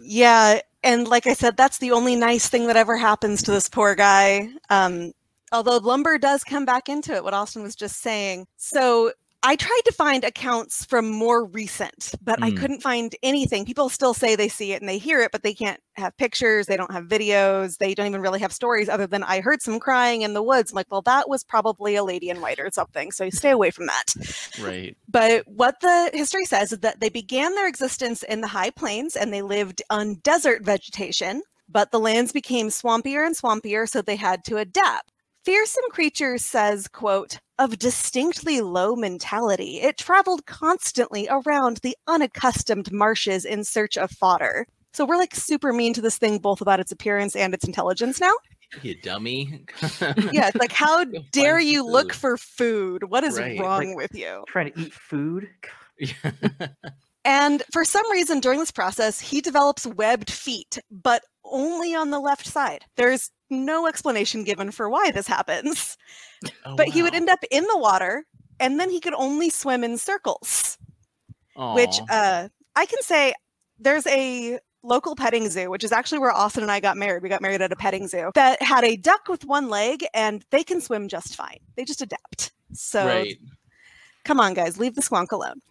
Yeah, 0.00 0.60
and 0.82 1.08
like 1.08 1.26
I 1.26 1.32
said, 1.32 1.56
that's 1.56 1.78
the 1.78 1.92
only 1.92 2.14
nice 2.14 2.48
thing 2.48 2.66
that 2.68 2.76
ever 2.76 2.96
happens 2.96 3.42
to 3.42 3.50
this 3.50 3.68
poor 3.68 3.94
guy. 3.94 4.48
Um, 4.70 5.12
although 5.52 5.78
lumber 5.78 6.18
does 6.18 6.44
come 6.44 6.64
back 6.64 6.88
into 6.88 7.14
it, 7.14 7.24
what 7.24 7.34
Austin 7.34 7.62
was 7.62 7.76
just 7.76 8.00
saying. 8.00 8.46
So 8.56 9.12
I 9.42 9.54
tried 9.54 9.82
to 9.84 9.92
find 9.92 10.24
accounts 10.24 10.84
from 10.86 11.08
more 11.08 11.44
recent, 11.44 12.14
but 12.20 12.42
I 12.42 12.50
Mm. 12.50 12.56
couldn't 12.56 12.80
find 12.82 13.14
anything. 13.22 13.64
People 13.64 13.88
still 13.88 14.12
say 14.14 14.34
they 14.34 14.48
see 14.48 14.72
it 14.72 14.82
and 14.82 14.88
they 14.88 14.98
hear 14.98 15.20
it, 15.20 15.30
but 15.30 15.44
they 15.44 15.54
can't 15.54 15.78
have 15.94 16.16
pictures, 16.16 16.66
they 16.66 16.76
don't 16.76 16.90
have 16.90 17.04
videos, 17.04 17.78
they 17.78 17.94
don't 17.94 18.06
even 18.06 18.22
really 18.22 18.40
have 18.40 18.52
stories 18.52 18.88
other 18.88 19.06
than 19.06 19.22
I 19.22 19.40
heard 19.40 19.62
some 19.62 19.78
crying 19.78 20.22
in 20.22 20.34
the 20.34 20.42
woods. 20.42 20.72
I'm 20.72 20.76
like, 20.76 20.90
well, 20.90 21.02
that 21.02 21.28
was 21.28 21.44
probably 21.44 21.94
a 21.94 22.02
lady 22.02 22.28
in 22.28 22.40
white 22.40 22.58
or 22.58 22.70
something. 22.72 23.12
So 23.12 23.30
stay 23.30 23.50
away 23.50 23.70
from 23.70 23.86
that. 23.86 24.14
Right. 24.58 24.96
But 25.08 25.46
what 25.46 25.78
the 25.80 26.10
history 26.12 26.46
says 26.46 26.72
is 26.72 26.80
that 26.80 26.98
they 26.98 27.10
began 27.10 27.54
their 27.54 27.68
existence 27.68 28.24
in 28.24 28.40
the 28.40 28.48
high 28.48 28.70
plains 28.70 29.14
and 29.14 29.32
they 29.32 29.42
lived 29.42 29.80
on 29.90 30.14
desert 30.24 30.64
vegetation, 30.64 31.42
but 31.68 31.92
the 31.92 32.00
lands 32.00 32.32
became 32.32 32.68
swampier 32.68 33.24
and 33.24 33.36
swampier, 33.36 33.88
so 33.88 34.02
they 34.02 34.16
had 34.16 34.44
to 34.46 34.56
adapt. 34.56 35.12
Fearsome 35.46 35.84
Creatures 35.90 36.44
says, 36.44 36.88
quote, 36.88 37.38
of 37.60 37.78
distinctly 37.78 38.60
low 38.62 38.96
mentality, 38.96 39.80
it 39.80 39.96
traveled 39.96 40.44
constantly 40.46 41.28
around 41.30 41.76
the 41.84 41.96
unaccustomed 42.08 42.90
marshes 42.90 43.44
in 43.44 43.62
search 43.62 43.96
of 43.96 44.10
fodder. 44.10 44.66
So 44.92 45.04
we're 45.04 45.18
like 45.18 45.36
super 45.36 45.72
mean 45.72 45.94
to 45.94 46.00
this 46.00 46.18
thing, 46.18 46.38
both 46.38 46.60
about 46.60 46.80
its 46.80 46.90
appearance 46.90 47.36
and 47.36 47.54
its 47.54 47.64
intelligence 47.64 48.20
now. 48.20 48.32
You 48.82 49.00
dummy. 49.00 49.64
Yeah, 50.32 50.48
it's 50.48 50.56
like, 50.56 50.72
how 50.72 51.04
dare 51.30 51.60
some 51.60 51.68
you 51.68 51.86
look 51.86 52.12
for 52.12 52.36
food? 52.36 53.04
What 53.04 53.22
is 53.22 53.38
Right, 53.38 53.60
wrong 53.60 53.90
like- 53.90 53.96
with 53.96 54.14
you? 54.16 54.42
Trying 54.48 54.72
to 54.72 54.80
eat 54.80 54.92
food. 54.92 55.48
And 57.26 57.64
for 57.72 57.84
some 57.84 58.08
reason 58.12 58.38
during 58.38 58.60
this 58.60 58.70
process, 58.70 59.18
he 59.18 59.40
develops 59.40 59.84
webbed 59.84 60.30
feet, 60.30 60.78
but 60.92 61.24
only 61.44 61.92
on 61.92 62.10
the 62.10 62.20
left 62.20 62.46
side. 62.46 62.84
There's 62.96 63.32
no 63.50 63.88
explanation 63.88 64.44
given 64.44 64.70
for 64.70 64.88
why 64.88 65.10
this 65.10 65.26
happens. 65.26 65.98
Oh, 66.66 66.76
but 66.76 66.88
he 66.88 67.02
would 67.02 67.14
end 67.14 67.28
up 67.28 67.38
in 67.50 67.64
the 67.64 67.78
water 67.78 68.24
and 68.60 68.78
then 68.78 68.90
he 68.90 69.00
could 69.00 69.14
only 69.14 69.48
swim 69.48 69.82
in 69.82 69.96
circles, 69.96 70.76
which 71.56 71.98
uh, 72.10 72.48
I 72.76 72.86
can 72.86 73.02
say 73.02 73.34
there's 73.78 74.06
a 74.06 74.58
local 74.82 75.16
petting 75.16 75.48
zoo, 75.48 75.70
which 75.70 75.82
is 75.82 75.92
actually 75.92 76.18
where 76.18 76.30
Austin 76.30 76.62
and 76.62 76.70
I 76.70 76.78
got 76.78 76.96
married. 76.96 77.22
We 77.22 77.30
got 77.30 77.40
married 77.40 77.62
at 77.62 77.72
a 77.72 77.76
petting 77.76 78.06
zoo 78.06 78.30
that 78.34 78.60
had 78.60 78.84
a 78.84 78.96
duck 78.96 79.28
with 79.28 79.46
one 79.46 79.68
leg 79.70 80.04
and 80.14 80.44
they 80.50 80.62
can 80.62 80.80
swim 80.80 81.08
just 81.08 81.34
fine. 81.34 81.58
They 81.74 81.84
just 81.84 82.02
adapt. 82.02 82.52
So 82.72 83.06
right. 83.06 83.36
come 84.24 84.40
on 84.40 84.52
guys 84.54 84.78
leave 84.78 84.94
the 84.94 85.00
squonk 85.00 85.32
alone 85.32 85.62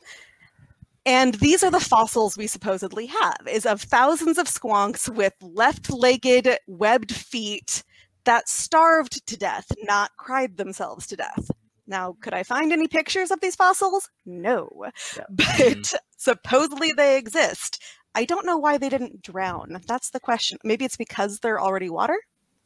and 1.05 1.35
these 1.35 1.63
are 1.63 1.71
the 1.71 1.79
fossils 1.79 2.37
we 2.37 2.47
supposedly 2.47 3.05
have 3.05 3.37
is 3.49 3.65
of 3.65 3.81
thousands 3.81 4.37
of 4.37 4.47
squonks 4.47 5.07
with 5.09 5.33
left-legged 5.41 6.57
webbed 6.67 7.13
feet 7.13 7.83
that 8.25 8.49
starved 8.49 9.25
to 9.27 9.37
death 9.37 9.67
not 9.83 10.11
cried 10.17 10.57
themselves 10.57 11.05
to 11.07 11.15
death 11.15 11.51
now 11.87 12.15
could 12.21 12.33
i 12.33 12.43
find 12.43 12.71
any 12.71 12.87
pictures 12.87 13.31
of 13.31 13.39
these 13.41 13.55
fossils 13.55 14.09
no 14.25 14.69
Yeah. 15.17 15.23
but 15.29 15.93
supposedly 16.17 16.91
they 16.93 17.17
exist 17.17 17.81
i 18.15 18.25
don't 18.25 18.45
know 18.45 18.57
why 18.57 18.77
they 18.77 18.89
didn't 18.89 19.21
drown 19.21 19.79
that's 19.87 20.09
the 20.09 20.19
question 20.19 20.57
maybe 20.63 20.85
it's 20.85 20.97
because 20.97 21.39
they're 21.39 21.61
already 21.61 21.89
water 21.89 22.17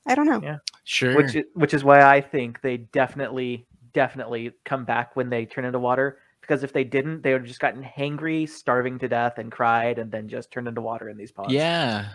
i 0.07 0.15
don't 0.15 0.27
know 0.27 0.41
Yeah. 0.43 0.57
Sure. 0.85 1.15
which 1.15 1.35
is, 1.35 1.43
which 1.53 1.73
is 1.75 1.83
why 1.83 2.01
I 2.01 2.19
think 2.19 2.61
they 2.61 2.77
definitely 2.77 3.67
definitely 3.93 4.51
come 4.65 4.83
back 4.85 5.15
when 5.15 5.29
they 5.29 5.45
turn 5.45 5.65
into 5.65 5.77
water. 5.77 6.17
Because 6.49 6.63
if 6.63 6.73
they 6.73 6.83
didn't, 6.83 7.21
they 7.21 7.31
would 7.33 7.41
have 7.43 7.47
just 7.47 7.59
gotten 7.59 7.83
hangry, 7.83 8.49
starving 8.49 8.97
to 8.99 9.07
death, 9.07 9.37
and 9.37 9.51
cried, 9.51 9.99
and 9.99 10.11
then 10.11 10.27
just 10.27 10.49
turned 10.49 10.67
into 10.67 10.81
water 10.81 11.07
in 11.07 11.15
these 11.15 11.31
ponds. 11.31 11.53
yeah. 11.53 12.07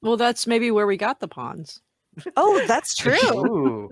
Well, 0.00 0.16
that's 0.16 0.46
maybe 0.46 0.70
where 0.70 0.86
we 0.86 0.96
got 0.96 1.20
the 1.20 1.28
ponds. 1.28 1.82
oh 2.36 2.64
that's 2.66 2.94
true 2.96 3.90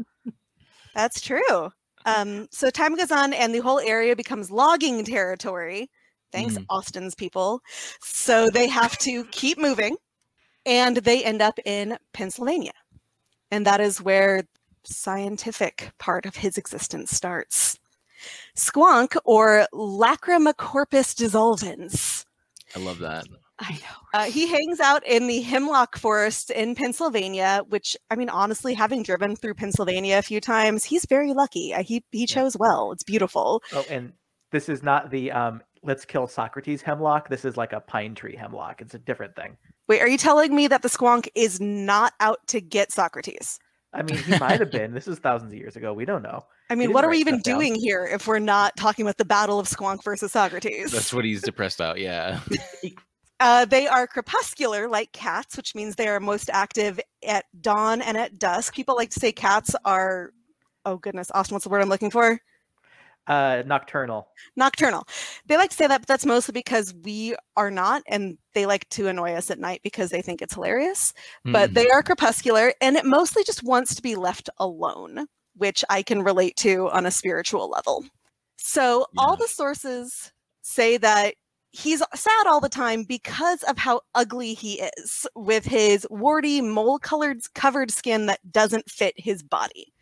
That's 0.95 1.21
true. 1.21 1.71
Um, 2.07 2.49
so 2.51 2.71
time 2.71 2.97
goes 2.97 3.13
on, 3.13 3.35
and 3.35 3.55
the 3.55 3.59
whole 3.59 3.79
area 3.79 4.17
becomes 4.17 4.51
logging 4.51 5.05
territory. 5.05 5.91
Thanks, 6.33 6.57
Mm. 6.57 6.65
Austin's 6.71 7.15
people. 7.15 7.61
So 8.01 8.49
they 8.49 8.69
have 8.69 8.97
to 9.01 9.25
keep 9.27 9.59
moving, 9.59 9.97
and 10.65 10.97
they 10.97 11.23
end 11.23 11.43
up 11.43 11.59
in 11.67 11.99
Pennsylvania, 12.15 12.73
and 13.51 13.67
that 13.67 13.81
is 13.83 14.01
where 14.01 14.45
scientific 14.85 15.91
part 15.99 16.25
of 16.25 16.37
his 16.37 16.57
existence 16.57 17.15
starts. 17.15 17.79
Squonk, 18.57 19.17
or 19.25 19.67
Lacrimacorpus 19.73 21.15
dissolvens. 21.15 22.25
I 22.75 22.81
love 22.81 22.99
that. 22.99 23.27
I 23.61 23.73
know. 23.73 23.79
Uh, 24.15 24.25
he 24.25 24.47
hangs 24.47 24.79
out 24.79 25.05
in 25.05 25.27
the 25.27 25.41
hemlock 25.41 25.99
forest 25.99 26.51
in 26.51 26.75
Pennsylvania, 26.75 27.63
which 27.69 27.97
I 28.11 28.15
mean, 28.15 28.29
honestly, 28.29 28.75
having 28.75 29.03
driven 29.03 29.35
through 29.35 29.55
Pennsylvania 29.55 30.19
a 30.19 30.23
few 30.23 30.41
times, 30.41 30.85
he's 30.85 31.07
very 31.07 31.33
lucky. 31.33 31.75
Uh, 31.75 31.83
he 31.83 32.05
he 32.13 32.27
chose 32.27 32.57
well. 32.57 32.93
It's 32.93 33.03
beautiful. 33.03 33.63
Oh, 33.73 33.85
and 33.91 34.13
this 34.53 34.69
is 34.69 34.83
not 34.83 35.11
the 35.11 35.33
um, 35.33 35.61
let's 35.83 36.05
kill 36.05 36.29
Socrates 36.29 36.83
hemlock. 36.83 37.29
This 37.29 37.45
is 37.45 37.57
like 37.57 37.73
a 37.73 37.81
pine 37.81 38.15
tree 38.15 38.37
hemlock. 38.37 38.81
It's 38.81 38.95
a 38.95 38.99
different 38.99 39.35
thing. 39.35 39.57
Wait, 39.89 40.01
are 40.01 40.09
you 40.09 40.19
telling 40.19 40.55
me 40.55 40.69
that 40.69 40.83
the 40.83 40.89
squonk 40.89 41.29
is 41.35 41.61
not 41.61 42.13
out 42.21 42.47
to 42.49 42.61
get 42.61 42.93
Socrates? 42.93 43.59
I 43.93 44.03
mean, 44.03 44.19
he 44.19 44.39
might 44.39 44.61
have 44.61 44.71
been. 44.71 44.93
This 44.93 45.09
is 45.09 45.19
thousands 45.19 45.53
of 45.53 45.59
years 45.59 45.77
ago. 45.77 45.93
We 45.93 46.05
don't 46.05 46.23
know. 46.23 46.45
I 46.71 46.75
mean, 46.75 46.93
what 46.93 47.05
are 47.05 47.11
we 47.11 47.19
even 47.19 47.37
stuff 47.37 47.45
down. 47.45 47.59
doing 47.59 47.75
here 47.75 48.05
if 48.05 48.27
we're 48.27 48.39
not 48.39 48.77
talking 48.77 49.05
about 49.05 49.17
the 49.17 49.25
Battle 49.25 49.59
of 49.59 49.67
Squonk 49.69 50.05
versus 50.05 50.33
Socrates? 50.33 50.93
That's 50.93 51.13
what 51.15 51.25
he's 51.25 51.43
depressed 51.43 51.81
about. 51.81 51.99
Yeah. 51.99 52.41
Uh, 53.41 53.65
they 53.65 53.87
are 53.87 54.09
crepuscular, 54.09 54.89
like 54.89 55.13
cats, 55.13 55.57
which 55.57 55.73
means 55.73 55.95
they 55.95 56.09
are 56.09 56.19
most 56.19 56.51
active 56.53 56.99
at 57.25 57.45
dawn 57.61 58.03
and 58.03 58.17
at 58.17 58.37
dusk. 58.37 58.75
People 58.75 58.97
like 58.97 59.11
to 59.11 59.21
say 59.21 59.31
cats 59.31 59.77
are, 59.85 60.33
oh 60.85 60.97
goodness, 60.97 61.31
Austin, 61.33 61.55
what's 61.55 61.63
the 61.63 61.71
word 61.71 61.81
I'm 61.81 61.89
looking 61.89 62.11
for? 62.11 62.41
Uh, 63.29 63.63
nocturnal. 63.65 64.27
Nocturnal. 64.57 65.07
They 65.47 65.57
like 65.57 65.71
to 65.71 65.77
say 65.77 65.87
that, 65.87 66.01
but 66.01 66.09
that's 66.09 66.27
mostly 66.27 66.53
because 66.53 66.93
we 67.05 67.37
are 67.57 67.71
not, 67.71 68.03
and 68.09 68.39
they 68.55 68.67
like 68.67 68.89
to 68.89 69.07
annoy 69.07 69.35
us 69.35 69.53
at 69.53 69.61
night 69.61 69.83
because 69.85 70.11
they 70.11 70.23
think 70.23 70.43
it's 70.43 70.55
hilarious. 70.55 71.13
But 71.45 71.71
Mm. 71.71 71.75
they 71.75 71.91
are 71.91 72.03
crepuscular, 72.03 72.73
and 72.81 72.97
it 72.97 73.05
mostly 73.05 73.45
just 73.45 73.63
wants 73.63 73.95
to 73.95 74.03
be 74.03 74.17
left 74.17 74.51
alone, 74.59 75.27
which 75.59 75.85
I 75.91 76.03
can 76.03 76.23
relate 76.23 76.57
to 76.57 76.89
on 76.91 77.07
a 77.07 77.11
spiritual 77.11 77.69
level. 77.69 78.05
So 78.57 79.07
all 79.17 79.37
the 79.37 79.49
sources 79.49 80.33
say 80.63 80.97
that 80.99 81.35
he's 81.71 82.03
sad 82.15 82.47
all 82.47 82.61
the 82.61 82.69
time 82.69 83.05
because 83.05 83.63
of 83.65 83.79
how 83.79 84.01
ugly 84.15 84.55
he 84.55 84.81
is 84.81 85.27
with 85.35 85.65
his 85.65 86.07
warty 86.11 86.61
mole 86.61 86.99
colored 86.99 87.41
covered 87.55 87.91
skin 87.91 88.27
that 88.27 88.41
doesn't 88.51 88.91
fit 88.91 89.15
his 89.17 89.43
body 89.43 89.93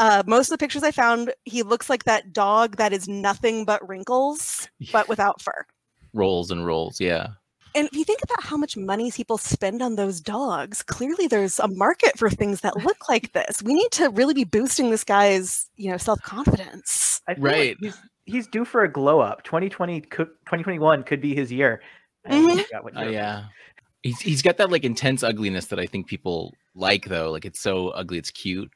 uh, 0.00 0.24
most 0.26 0.48
of 0.48 0.50
the 0.50 0.58
pictures 0.58 0.82
i 0.82 0.90
found 0.90 1.32
he 1.44 1.62
looks 1.62 1.88
like 1.88 2.02
that 2.02 2.32
dog 2.32 2.76
that 2.76 2.92
is 2.92 3.06
nothing 3.08 3.64
but 3.64 3.86
wrinkles 3.88 4.68
but 4.92 5.08
without 5.08 5.40
fur 5.40 5.64
rolls 6.12 6.50
and 6.50 6.66
rolls. 6.66 7.00
Yeah. 7.00 7.28
And 7.74 7.86
if 7.88 7.94
you 7.96 8.04
think 8.04 8.20
about 8.22 8.42
how 8.42 8.56
much 8.56 8.76
money 8.76 9.10
people 9.10 9.38
spend 9.38 9.82
on 9.82 9.96
those 9.96 10.20
dogs 10.20 10.82
clearly 10.82 11.26
there's 11.26 11.58
a 11.58 11.68
market 11.68 12.16
for 12.18 12.28
things 12.30 12.60
that 12.62 12.76
look 12.84 13.08
like 13.08 13.32
this 13.34 13.62
we 13.62 13.74
need 13.74 13.90
to 13.92 14.08
really 14.10 14.34
be 14.34 14.44
boosting 14.44 14.90
this 14.90 15.04
guy's 15.04 15.68
you 15.76 15.90
know 15.90 15.96
self-confidence 15.96 17.20
I 17.26 17.34
feel 17.34 17.44
like 17.44 17.52
Right. 17.52 17.76
he's 17.80 17.98
he's 18.24 18.46
due 18.46 18.64
for 18.64 18.84
a 18.84 18.90
glow 18.92 19.20
up. 19.20 19.42
2020 19.44 20.00
could 20.02 20.26
2021 20.46 21.02
could 21.04 21.20
be 21.20 21.34
his 21.34 21.50
year. 21.52 21.82
I 22.26 22.34
almost 22.36 22.56
year 22.56 22.66
it 22.72 22.84
was. 22.84 23.12
yeah. 23.12 23.44
He's 24.02 24.20
he's 24.20 24.42
got 24.42 24.56
that 24.58 24.70
like 24.70 24.84
intense 24.84 25.22
ugliness 25.22 25.66
that 25.66 25.78
I 25.78 25.86
think 25.86 26.06
people 26.06 26.54
like 26.74 27.04
though. 27.06 27.30
Like 27.30 27.44
it's 27.44 27.60
so 27.60 27.88
ugly, 27.88 28.16
it's 28.18 28.30
cute. 28.30 28.70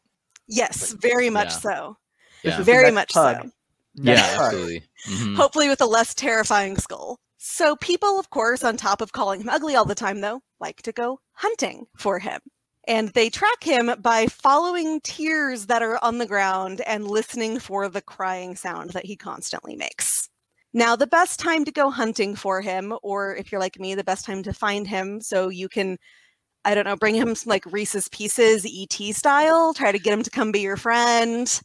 yes 0.48 0.92
very 0.92 1.30
much 1.30 1.48
Yeah. 1.48 1.58
so 1.58 1.96
Yeah. 2.44 2.60
very 2.62 2.90
much 2.90 3.12
pug. 3.14 3.36
so 3.42 3.50
Next 3.96 4.20
yeah, 4.20 4.36
pug. 4.36 4.44
absolutely. 4.46 4.82
Mhm. 5.08 5.36
hopefully 5.36 5.68
with 5.68 5.80
a 5.80 5.86
less 5.86 6.14
terrifying 6.14 6.76
skull. 6.76 7.18
So 7.44 7.74
people, 7.74 8.20
of 8.20 8.30
course, 8.30 8.62
on 8.62 8.76
top 8.76 9.00
of 9.00 9.10
calling 9.10 9.40
him 9.40 9.48
ugly 9.48 9.74
all 9.74 9.84
the 9.84 9.96
time, 9.96 10.20
though, 10.20 10.42
like 10.60 10.80
to 10.82 10.92
go 10.92 11.18
hunting 11.32 11.86
for 11.96 12.20
him. 12.20 12.40
And 12.86 13.08
they 13.08 13.30
track 13.30 13.64
him 13.64 13.92
by 14.00 14.26
following 14.26 15.00
tears 15.00 15.66
that 15.66 15.82
are 15.82 15.98
on 16.04 16.18
the 16.18 16.26
ground 16.26 16.82
and 16.86 17.08
listening 17.08 17.58
for 17.58 17.88
the 17.88 18.00
crying 18.00 18.54
sound 18.54 18.90
that 18.90 19.06
he 19.06 19.16
constantly 19.16 19.74
makes. 19.74 20.28
Now, 20.72 20.94
the 20.94 21.08
best 21.08 21.40
time 21.40 21.64
to 21.64 21.72
go 21.72 21.90
hunting 21.90 22.36
for 22.36 22.60
him, 22.60 22.96
or 23.02 23.34
if 23.34 23.50
you're 23.50 23.60
like 23.60 23.80
me, 23.80 23.96
the 23.96 24.04
best 24.04 24.24
time 24.24 24.44
to 24.44 24.52
find 24.52 24.86
him 24.86 25.20
so 25.20 25.48
you 25.48 25.68
can, 25.68 25.98
I 26.64 26.76
don't 26.76 26.84
know, 26.84 26.94
bring 26.94 27.16
him 27.16 27.34
some 27.34 27.50
like 27.50 27.66
Reese's 27.66 28.06
Pieces 28.10 28.64
ET 28.64 29.16
style, 29.16 29.74
try 29.74 29.90
to 29.90 29.98
get 29.98 30.12
him 30.12 30.22
to 30.22 30.30
come 30.30 30.52
be 30.52 30.60
your 30.60 30.76
friend. 30.76 31.60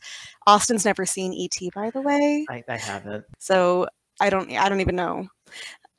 Austin's 0.48 0.86
never 0.86 1.06
seen 1.06 1.36
ET, 1.40 1.72
by 1.76 1.92
the 1.92 2.02
way. 2.02 2.48
I, 2.50 2.64
I 2.68 2.78
haven't. 2.78 3.26
So 3.38 3.88
I 4.20 4.32
don't 4.32 4.52
I 4.52 4.70
don't 4.70 4.82
even 4.82 4.96
know. 4.96 5.28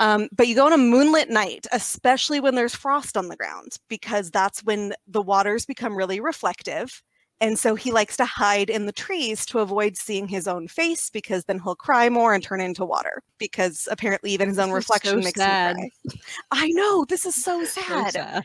Um, 0.00 0.28
but 0.32 0.46
you 0.46 0.54
go 0.54 0.66
on 0.66 0.72
a 0.72 0.78
moonlit 0.78 1.28
night, 1.28 1.66
especially 1.72 2.40
when 2.40 2.54
there's 2.54 2.74
frost 2.74 3.16
on 3.16 3.28
the 3.28 3.36
ground, 3.36 3.78
because 3.88 4.30
that's 4.30 4.62
when 4.62 4.94
the 5.06 5.22
waters 5.22 5.66
become 5.66 5.96
really 5.96 6.20
reflective. 6.20 7.02
And 7.40 7.58
so 7.58 7.76
he 7.76 7.92
likes 7.92 8.16
to 8.16 8.24
hide 8.24 8.68
in 8.68 8.86
the 8.86 8.92
trees 8.92 9.46
to 9.46 9.60
avoid 9.60 9.96
seeing 9.96 10.26
his 10.26 10.48
own 10.48 10.66
face 10.66 11.08
because 11.08 11.44
then 11.44 11.60
he'll 11.60 11.76
cry 11.76 12.08
more 12.08 12.34
and 12.34 12.42
turn 12.42 12.60
into 12.60 12.84
water. 12.84 13.22
Because 13.38 13.86
apparently 13.90 14.32
even 14.32 14.48
his 14.48 14.58
own 14.58 14.68
This 14.68 14.74
reflection 14.74 15.20
so 15.20 15.24
makes 15.24 15.40
sad. 15.40 15.76
him 15.76 15.90
cry. 15.90 15.90
I 16.50 16.68
know, 16.70 17.04
this 17.04 17.24
is 17.26 17.36
so 17.36 17.64
So 17.86 18.04
sad. 18.04 18.12
sad. 18.12 18.44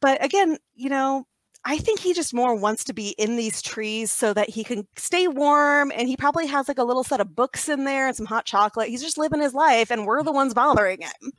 But 0.00 0.22
again, 0.24 0.58
you 0.74 0.88
know, 0.90 1.26
I 1.68 1.78
think 1.78 1.98
he 1.98 2.14
just 2.14 2.32
more 2.32 2.54
wants 2.54 2.84
to 2.84 2.94
be 2.94 3.08
in 3.18 3.34
these 3.34 3.60
trees 3.60 4.12
so 4.12 4.32
that 4.32 4.48
he 4.48 4.62
can 4.62 4.86
stay 4.96 5.26
warm. 5.26 5.90
And 5.90 6.08
he 6.08 6.16
probably 6.16 6.46
has 6.46 6.68
like 6.68 6.78
a 6.78 6.84
little 6.84 7.02
set 7.02 7.20
of 7.20 7.34
books 7.34 7.68
in 7.68 7.82
there 7.84 8.06
and 8.06 8.16
some 8.16 8.26
hot 8.26 8.44
chocolate. 8.44 8.88
He's 8.88 9.02
just 9.02 9.18
living 9.18 9.40
his 9.40 9.52
life, 9.52 9.90
and 9.90 10.06
we're 10.06 10.22
the 10.22 10.30
ones 10.30 10.54
bothering 10.54 11.00
him. 11.00 11.32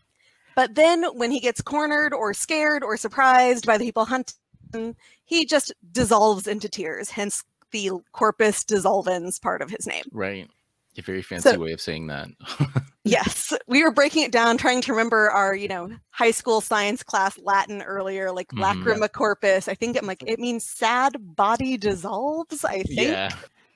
But 0.53 0.75
then 0.75 1.05
when 1.15 1.31
he 1.31 1.39
gets 1.39 1.61
cornered 1.61 2.13
or 2.13 2.33
scared 2.33 2.83
or 2.83 2.97
surprised 2.97 3.65
by 3.65 3.77
the 3.77 3.85
people 3.85 4.03
hunting, 4.03 4.97
he 5.23 5.45
just 5.45 5.73
dissolves 5.93 6.45
into 6.45 6.67
tears, 6.67 7.11
hence 7.11 7.45
the 7.71 7.91
corpus 8.11 8.65
dissolvens 8.65 9.41
part 9.41 9.61
of 9.61 9.69
his 9.69 9.87
name. 9.87 10.03
Right. 10.11 10.49
A 10.97 11.01
very 11.01 11.21
fancy 11.21 11.49
So- 11.51 11.59
way 11.59 11.71
of 11.73 11.81
saying 11.81 12.07
that. 12.07 12.29
Yes, 13.03 13.53
we 13.67 13.83
were 13.83 13.91
breaking 13.91 14.23
it 14.23 14.33
down, 14.33 14.57
trying 14.57 14.81
to 14.81 14.91
remember 14.91 15.31
our, 15.31 15.55
you 15.55 15.69
know, 15.69 15.89
high 16.09 16.31
school 16.31 16.59
science 16.59 17.03
class 17.03 17.37
Latin 17.41 17.81
earlier, 17.81 18.33
like 18.33 18.49
Mhm. 18.49 18.83
lacrima 18.83 19.09
corpus. 19.09 19.69
I 19.69 19.75
think 19.75 19.97
I'm 19.97 20.05
like 20.05 20.23
it 20.27 20.39
means 20.39 20.65
sad 20.65 21.15
body 21.17 21.77
dissolves. 21.77 22.65
I 22.65 22.83
think. 22.83 22.99
yeah. 23.11 23.29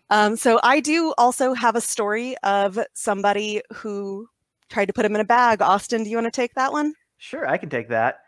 Um, 0.10 0.36
so 0.36 0.60
I 0.63 0.82
do 0.82 1.13
also 1.18 1.54
have 1.54 1.78
a 1.78 1.82
story 1.82 2.36
of 2.44 2.78
somebody 2.94 3.62
who 3.74 4.28
tried 4.70 4.88
to 4.88 4.94
put 4.94 5.06
him 5.06 5.16
in 5.16 5.22
a 5.22 5.25
bag. 5.25 5.62
Austin, 5.62 6.04
do 6.04 6.10
you 6.10 6.18
want 6.18 6.25
to 6.28 6.32
take 6.32 6.54
that 6.56 6.74
one? 6.74 6.94
Sure, 7.18 7.48
I 7.48 7.56
can 7.58 7.70
take 7.70 7.88
that. 7.88 8.20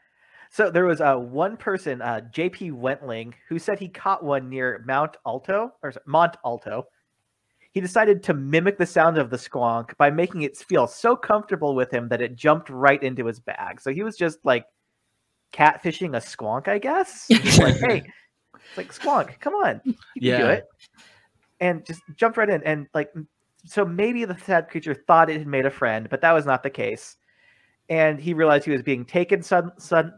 So 0.51 0.69
there 0.71 0.85
was 0.85 1.01
uh, 1.01 1.15
one 1.17 1.57
person, 1.57 2.01
uh, 2.01 2.21
J.P. 2.31 2.71
Wentling, 2.71 3.33
who 3.49 3.59
said 3.59 3.77
he 3.77 3.89
caught 3.89 4.23
one 4.23 4.49
near 4.49 4.81
Mount 4.87 5.17
Alto 5.25 5.73
or 5.83 5.91
sorry, 5.91 6.03
Mont 6.07 6.37
Alto. 6.45 6.85
He 7.73 7.81
decided 7.81 8.21
to 8.23 8.33
mimic 8.33 8.77
the 8.77 8.85
sound 8.85 9.17
of 9.17 9.29
the 9.31 9.37
squonk 9.37 9.97
by 9.97 10.09
making 10.11 10.43
it 10.43 10.55
feel 10.55 10.85
so 10.87 11.15
comfortable 11.15 11.73
with 11.75 11.91
him 11.91 12.07
that 12.09 12.21
it 12.21 12.35
jumped 12.35 12.69
right 12.69 13.01
into 13.01 13.25
his 13.25 13.39
bag. 13.39 13.81
So 13.81 13.91
he 13.91 14.03
was 14.03 14.15
just 14.15 14.37
like 14.43 14.65
catfishing 15.51 16.15
a 16.15 16.19
squonk, 16.21 16.67
I 16.67 16.77
guess. 16.77 17.27
Like, 17.29 17.75
hey, 17.79 18.03
it's 18.55 18.77
like 18.77 18.93
squonk, 18.93 19.39
come 19.39 19.55
on, 19.55 19.81
you 19.85 19.93
can 19.93 20.39
do 20.39 20.45
Yeah. 20.45 20.51
it, 20.51 20.65
and 21.59 21.85
just 21.85 22.01
jumped 22.15 22.37
right 22.37 22.49
in. 22.49 22.61
And 22.63 22.87
like, 22.93 23.11
so 23.65 23.83
maybe 23.85 24.23
the 24.25 24.37
sad 24.37 24.69
creature 24.69 24.93
thought 24.93 25.29
it 25.29 25.37
had 25.39 25.47
made 25.47 25.65
a 25.65 25.71
friend, 25.71 26.07
but 26.09 26.21
that 26.21 26.31
was 26.33 26.45
not 26.45 26.61
the 26.63 26.69
case. 26.69 27.17
And 27.89 28.19
he 28.19 28.33
realized 28.33 28.65
he 28.65 28.71
was 28.71 28.83
being 28.83 29.03
taken 29.03 29.41
sud- 29.41 29.71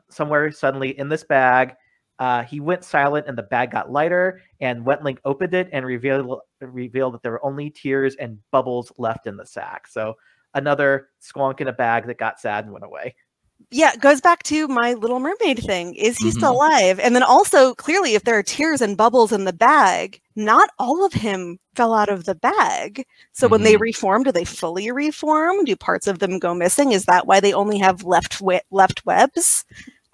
somewhere 0.09 0.51
suddenly 0.51 0.97
in 0.99 1.09
this 1.09 1.23
bag. 1.23 1.73
Uh, 2.19 2.43
he 2.43 2.59
went 2.59 2.83
silent, 2.83 3.27
and 3.27 3.37
the 3.37 3.43
bag 3.43 3.71
got 3.71 3.91
lighter. 3.91 4.41
And 4.61 4.85
Wentling 4.85 5.17
opened 5.25 5.53
it 5.53 5.69
and 5.73 5.85
revealed 5.85 6.39
revealed 6.61 7.13
that 7.13 7.21
there 7.23 7.31
were 7.33 7.45
only 7.45 7.69
tears 7.69 8.15
and 8.15 8.39
bubbles 8.51 8.91
left 8.97 9.27
in 9.27 9.35
the 9.37 9.45
sack. 9.45 9.87
So 9.87 10.15
another 10.53 11.09
squonk 11.21 11.59
in 11.61 11.67
a 11.67 11.73
bag 11.73 12.07
that 12.07 12.17
got 12.17 12.39
sad 12.39 12.63
and 12.63 12.73
went 12.73 12.85
away. 12.85 13.15
Yeah, 13.71 13.93
it 13.93 14.01
goes 14.01 14.19
back 14.21 14.43
to 14.43 14.67
my 14.67 14.93
Little 14.93 15.19
Mermaid 15.19 15.59
thing. 15.63 15.95
Is 15.95 16.17
he 16.17 16.29
still 16.31 16.51
Mhm. 16.51 16.55
alive? 16.55 16.99
And 16.99 17.15
then 17.15 17.23
also, 17.23 17.73
clearly, 17.73 18.13
if 18.15 18.23
there 18.23 18.37
are 18.37 18.43
tears 18.43 18.81
and 18.81 18.97
bubbles 18.97 19.31
in 19.31 19.45
the 19.45 19.53
bag, 19.53 20.21
not 20.35 20.69
all 20.77 21.05
of 21.05 21.13
him 21.13 21.57
fell 21.73 21.93
out 21.93 22.09
of 22.09 22.25
the 22.25 22.35
bag. 22.35 23.05
So 23.31 23.47
when 23.47 23.63
they 23.63 23.77
reform, 23.77 24.23
do 24.23 24.31
they 24.31 24.43
fully 24.45 24.91
reform? 24.91 25.63
Do 25.65 25.75
parts 25.77 26.05
of 26.07 26.19
them 26.19 26.37
go 26.37 26.53
missing? 26.53 26.91
Is 26.91 27.05
that 27.05 27.27
why 27.27 27.39
they 27.39 27.53
only 27.53 27.77
have 27.79 28.03
left 28.03 28.41
we- 28.41 28.59
left 28.71 29.05
webs? 29.05 29.65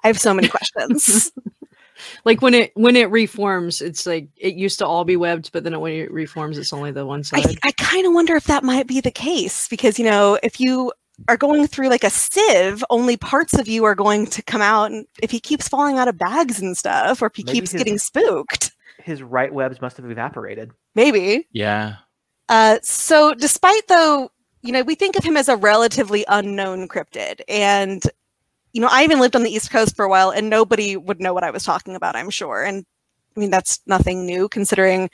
I 0.04 0.08
have 0.08 0.20
so 0.20 0.34
many 0.36 0.48
questions. 0.58 1.32
Like 2.26 2.42
when 2.42 2.54
it 2.54 2.72
when 2.76 2.96
it 2.96 3.10
reforms, 3.10 3.82
it's 3.82 4.06
like 4.06 4.30
it 4.38 4.56
used 4.56 4.80
to 4.80 4.86
all 4.88 5.04
be 5.04 5.16
webbed, 5.18 5.52
but 5.52 5.64
then 5.64 5.80
when 5.80 5.94
it 5.94 6.12
reforms, 6.12 6.58
it's 6.58 6.74
only 6.74 6.92
the 6.92 7.06
one 7.06 7.20
I, 7.34 7.42
side. 7.42 7.60
I 7.64 7.72
kind 7.74 8.06
of 8.08 8.14
wonder 8.14 8.36
if 8.36 8.46
that 8.46 8.64
might 8.64 8.88
be 8.88 9.02
the 9.02 9.12
case 9.12 9.68
because 9.68 9.98
you 10.00 10.06
know 10.06 10.38
if 10.44 10.60
you 10.60 10.92
are 11.28 11.38
going 11.38 11.68
through 11.68 11.90
like 11.90 12.04
a 12.04 12.10
sieve, 12.10 12.84
only 12.90 13.16
parts 13.18 13.54
of 13.54 13.68
you 13.68 13.84
are 13.84 13.94
going 13.96 14.26
to 14.28 14.42
come 14.42 14.62
out. 14.62 14.92
And 14.92 15.06
if 15.22 15.30
he 15.30 15.40
keeps 15.40 15.68
falling 15.68 15.98
out 16.00 16.08
of 16.08 16.18
bags 16.18 16.60
and 16.60 16.76
stuff, 16.76 17.22
or 17.22 17.28
if 17.28 17.36
he 17.36 17.44
Maybe 17.44 17.60
keeps 17.60 17.72
his- 17.72 17.80
getting 17.80 17.98
spooked, 18.00 18.72
His 19.04 19.22
right 19.22 19.54
webs 19.54 19.82
must 19.82 19.98
have 19.98 20.10
evaporated. 20.10 20.72
maybe. 20.96 21.48
Yeah. 21.52 21.96
Uh, 22.50 22.80
so, 22.84 23.34
despite 23.34 23.88
though, 23.88 24.32
you 24.64 24.72
know, 24.72 24.82
we 24.82 24.96
think 24.96 25.16
of 25.16 25.24
him 25.24 25.38
as 25.38 25.48
a 25.48 25.56
relatively 25.56 26.26
unknown 26.28 26.88
cryptid, 26.88 27.42
and 27.48 28.04
you 28.74 28.82
know, 28.82 28.90
I 28.92 29.04
even 29.04 29.20
lived 29.20 29.36
on 29.36 29.44
the 29.44 29.52
East 29.52 29.72
Coast 29.72 29.96
for 29.96 30.06
a 30.06 30.10
while, 30.10 30.30
and 30.30 30.50
nobody 30.50 30.96
would 30.96 31.20
know 31.20 31.34
what 31.34 31.44
I 31.44 31.52
was 31.52 31.64
talking 31.64 31.96
about. 31.96 32.16
I'm 32.16 32.30
sure, 32.30 32.64
and 32.64 32.86
I 33.36 33.40
mean 33.40 33.50
that's 33.52 33.80
nothing 33.86 34.26
new 34.26 34.50
considering 34.50 35.10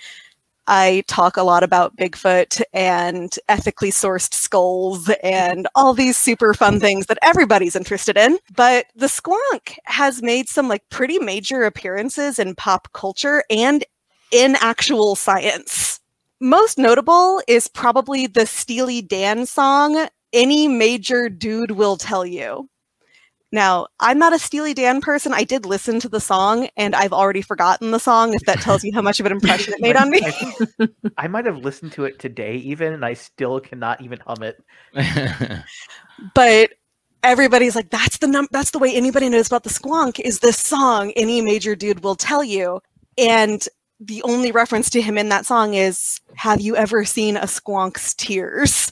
I 0.67 1.03
talk 1.07 1.37
a 1.37 1.43
lot 1.43 1.63
about 1.63 1.95
Bigfoot 1.95 2.61
and 2.73 3.33
ethically 3.47 3.89
sourced 3.89 4.33
skulls 4.33 5.09
and 5.23 5.65
all 5.75 5.93
these 5.93 6.17
super 6.17 6.53
fun 6.53 6.79
things 6.81 7.05
that 7.05 7.19
everybody's 7.21 7.75
interested 7.75 8.17
in. 8.17 8.37
But 8.55 8.87
the 8.95 9.07
squonk 9.07 9.77
has 9.85 10.21
made 10.21 10.49
some 10.49 10.67
like 10.67 10.87
pretty 10.89 11.19
major 11.19 11.63
appearances 11.63 12.37
in 12.37 12.55
pop 12.55 12.91
culture 12.91 13.43
and 13.49 13.85
in 14.31 14.57
actual 14.59 15.15
science. 15.15 16.01
Most 16.41 16.77
notable 16.77 17.41
is 17.47 17.67
probably 17.69 18.27
the 18.27 18.45
Steely 18.45 19.01
Dan 19.01 19.45
song, 19.45 20.07
Any 20.33 20.67
Major 20.67 21.29
Dude 21.29 21.71
Will 21.71 21.95
Tell 21.95 22.25
You. 22.25 22.69
Now, 23.51 23.87
I'm 23.99 24.19
not 24.19 24.33
a 24.33 24.39
Steely 24.39 24.73
Dan 24.73 24.99
person. 24.99 25.33
I 25.33 25.43
did 25.43 25.65
listen 25.65 25.99
to 26.01 26.09
the 26.09 26.19
song 26.19 26.67
and 26.75 26.93
I've 26.93 27.13
already 27.13 27.41
forgotten 27.41 27.91
the 27.91 27.99
song, 27.99 28.33
if 28.33 28.41
that 28.41 28.59
tells 28.59 28.83
you 28.83 28.91
how 28.93 29.01
much 29.01 29.19
of 29.19 29.25
an 29.25 29.31
impression 29.31 29.73
it 29.73 29.79
made 29.81 29.95
on 29.95 30.09
me. 30.09 30.21
I, 30.79 30.89
I 31.17 31.27
might 31.27 31.45
have 31.45 31.57
listened 31.57 31.93
to 31.93 32.03
it 32.05 32.19
today, 32.19 32.55
even, 32.57 32.93
and 32.93 33.05
I 33.05 33.13
still 33.13 33.59
cannot 33.59 34.01
even 34.01 34.19
hum 34.19 34.43
it. 34.43 34.61
but 36.33 36.71
everybody's 37.23 37.75
like 37.75 37.89
that's 37.89 38.19
the 38.19 38.27
num- 38.27 38.47
that's 38.51 38.71
the 38.71 38.79
way 38.79 38.95
anybody 38.95 39.27
knows 39.27 39.47
about 39.47 39.63
the 39.63 39.69
squonk 39.69 40.19
is 40.19 40.39
this 40.39 40.57
song 40.57 41.11
any 41.15 41.41
major 41.41 41.75
dude 41.75 42.03
will 42.03 42.15
tell 42.15 42.43
you 42.43 42.79
and 43.17 43.67
the 43.99 44.21
only 44.21 44.51
reference 44.51 44.89
to 44.89 45.01
him 45.01 45.17
in 45.17 45.29
that 45.29 45.45
song 45.45 45.73
is 45.73 46.21
have 46.35 46.61
you 46.61 46.75
ever 46.75 47.03
seen 47.03 47.35
a 47.35 47.47
squonk's 47.47 48.13
tears 48.13 48.91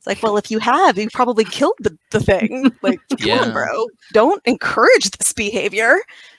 it's 0.00 0.06
like 0.06 0.22
well 0.22 0.38
if 0.38 0.50
you 0.50 0.58
have 0.58 0.96
you 0.96 1.10
probably 1.12 1.44
killed 1.44 1.74
the, 1.80 1.94
the 2.10 2.20
thing 2.20 2.72
like 2.82 2.98
come 3.10 3.18
Yeah. 3.20 3.40
on 3.42 3.52
bro 3.52 3.86
don't 4.14 4.40
encourage 4.46 5.10
this 5.10 5.34
behavior 5.34 5.98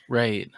right. 0.09 0.49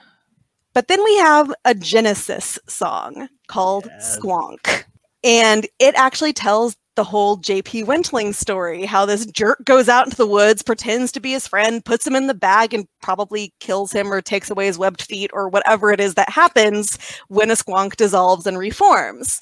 but 0.73 0.87
then 0.87 1.03
we 1.03 1.17
have 1.17 1.53
a 1.65 1.75
Genesis 1.75 2.57
song 2.67 3.27
called 3.47 3.87
Yes. 3.87 4.17
Squonk. 4.17 4.85
And 5.25 5.67
it 5.79 5.95
actually 5.95 6.31
tells 6.33 6.75
the 6.95 7.03
whole 7.03 7.37
JP 7.37 7.85
Wentling 7.85 8.33
story 8.33 8.85
how 8.85 9.05
this 9.05 9.25
jerk 9.25 9.63
goes 9.65 9.89
out 9.89 10.05
into 10.05 10.17
the 10.17 10.27
woods, 10.27 10.61
pretends 10.61 11.11
to 11.13 11.19
be 11.19 11.31
his 11.31 11.47
friend, 11.47 11.83
puts 11.83 12.05
him 12.07 12.15
in 12.15 12.27
the 12.27 12.33
bag, 12.33 12.73
and 12.73 12.87
probably 13.01 13.53
kills 13.59 13.91
him 13.91 14.11
or 14.13 14.21
takes 14.21 14.49
away 14.49 14.65
his 14.67 14.77
webbed 14.77 15.01
feet 15.01 15.29
or 15.33 15.49
whatever 15.49 15.91
it 15.91 15.99
is 15.99 16.13
that 16.15 16.29
happens 16.29 16.97
when 17.29 17.49
a 17.51 17.55
squonk 17.55 17.95
dissolves 17.95 18.45
and 18.45 18.57
reforms. 18.57 19.39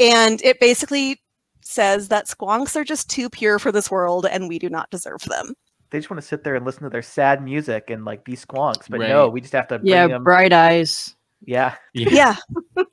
And 0.00 0.40
it 0.42 0.58
basically 0.60 1.20
says 1.68 2.08
that 2.08 2.26
squonks 2.26 2.74
are 2.76 2.84
just 2.84 3.10
too 3.10 3.28
pure 3.28 3.58
for 3.58 3.70
this 3.70 3.90
world 3.90 4.26
and 4.26 4.48
we 4.48 4.58
do 4.58 4.68
not 4.68 4.90
deserve 4.90 5.20
them. 5.22 5.54
They 5.90 5.98
just 5.98 6.10
want 6.10 6.20
to 6.20 6.26
sit 6.26 6.44
there 6.44 6.54
and 6.54 6.64
listen 6.66 6.82
to 6.84 6.90
their 6.90 7.02
sad 7.02 7.42
music 7.42 7.90
and 7.90 8.04
like 8.04 8.24
be 8.24 8.32
squonks, 8.34 8.88
but 8.88 9.00
no, 9.00 9.28
we 9.28 9.40
just 9.40 9.52
have 9.52 9.68
to 9.68 9.78
bring 9.78 9.90
Yeah, 9.92 10.06
them. 10.06 10.24
bright 10.24 10.52
eyes. 10.52 11.14
Yeah, 11.44 11.76
yeah. 11.94 12.36
but 12.74 12.86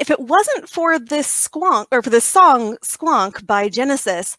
if 0.00 0.10
it 0.10 0.20
wasn't 0.20 0.68
for 0.68 0.98
this 0.98 1.48
squonk 1.48 1.86
or 1.90 2.02
for 2.02 2.10
this 2.10 2.24
song 2.24 2.76
Squonk 2.84 3.46
by 3.46 3.68
Genesis, 3.68 4.36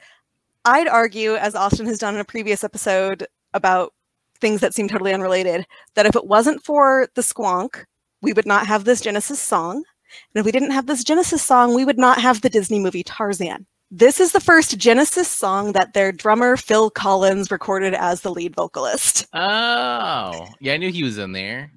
I'd 0.65 0.88
argue, 0.88 1.36
as 1.36 1.56
Austin 1.56 1.86
has 1.88 2.00
done 2.00 2.15
in 2.15 2.22
a 2.22 2.26
previous 2.26 2.63
episode 2.63 3.28
about 3.54 3.93
things 4.39 4.62
that 4.62 4.74
seem 4.74 4.88
totally 4.88 5.13
unrelated, 5.13 5.65
that 5.96 6.06
if 6.06 6.15
it 6.15 6.28
wasn't 6.28 6.63
for 6.63 7.08
the 7.15 7.22
squonk, 7.22 7.84
we 8.22 8.32
would 8.34 8.46
not 8.46 8.65
have 8.67 8.86
this 8.86 9.02
Genesis 9.02 9.39
song. 9.39 9.84
And 10.34 10.39
if 10.41 10.45
we 10.45 10.52
didn't 10.52 10.71
have 10.71 10.88
this 10.88 11.04
Genesis 11.04 11.41
song, 11.41 11.73
we 11.73 11.86
would 11.86 11.97
not 11.97 12.19
have 12.21 12.41
the 12.41 12.49
Disney 12.49 12.80
movie 12.80 13.04
Tarzan. 13.04 13.65
This 13.91 14.19
is 14.19 14.32
the 14.32 14.39
first 14.39 14.78
Genesis 14.78 15.28
song 15.28 15.73
that 15.73 15.93
their 15.93 16.12
drummer 16.12 16.58
Phil 16.58 16.89
Collins 16.89 17.52
recorded 17.52 17.93
as 17.93 18.21
the 18.21 18.32
lead 18.32 18.56
vocalist. 18.56 19.28
Oh, 19.34 20.47
yeah. 20.60 20.73
I 20.73 20.78
knew 20.78 20.91
he 20.91 21.04
was 21.04 21.19
in 21.19 21.32
there. 21.32 21.71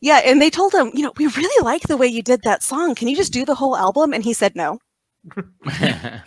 Yeah, 0.00 0.20
and 0.24 0.42
they 0.42 0.50
told 0.50 0.74
him, 0.74 0.90
you 0.94 1.02
know, 1.02 1.12
we 1.16 1.26
really 1.26 1.64
like 1.64 1.82
the 1.82 1.96
way 1.96 2.06
you 2.06 2.22
did 2.22 2.42
that 2.42 2.62
song. 2.62 2.94
Can 2.94 3.08
you 3.08 3.16
just 3.16 3.32
do 3.32 3.44
the 3.44 3.54
whole 3.54 3.76
album? 3.76 4.12
And 4.12 4.22
he 4.22 4.32
said 4.32 4.54
no. 4.54 4.78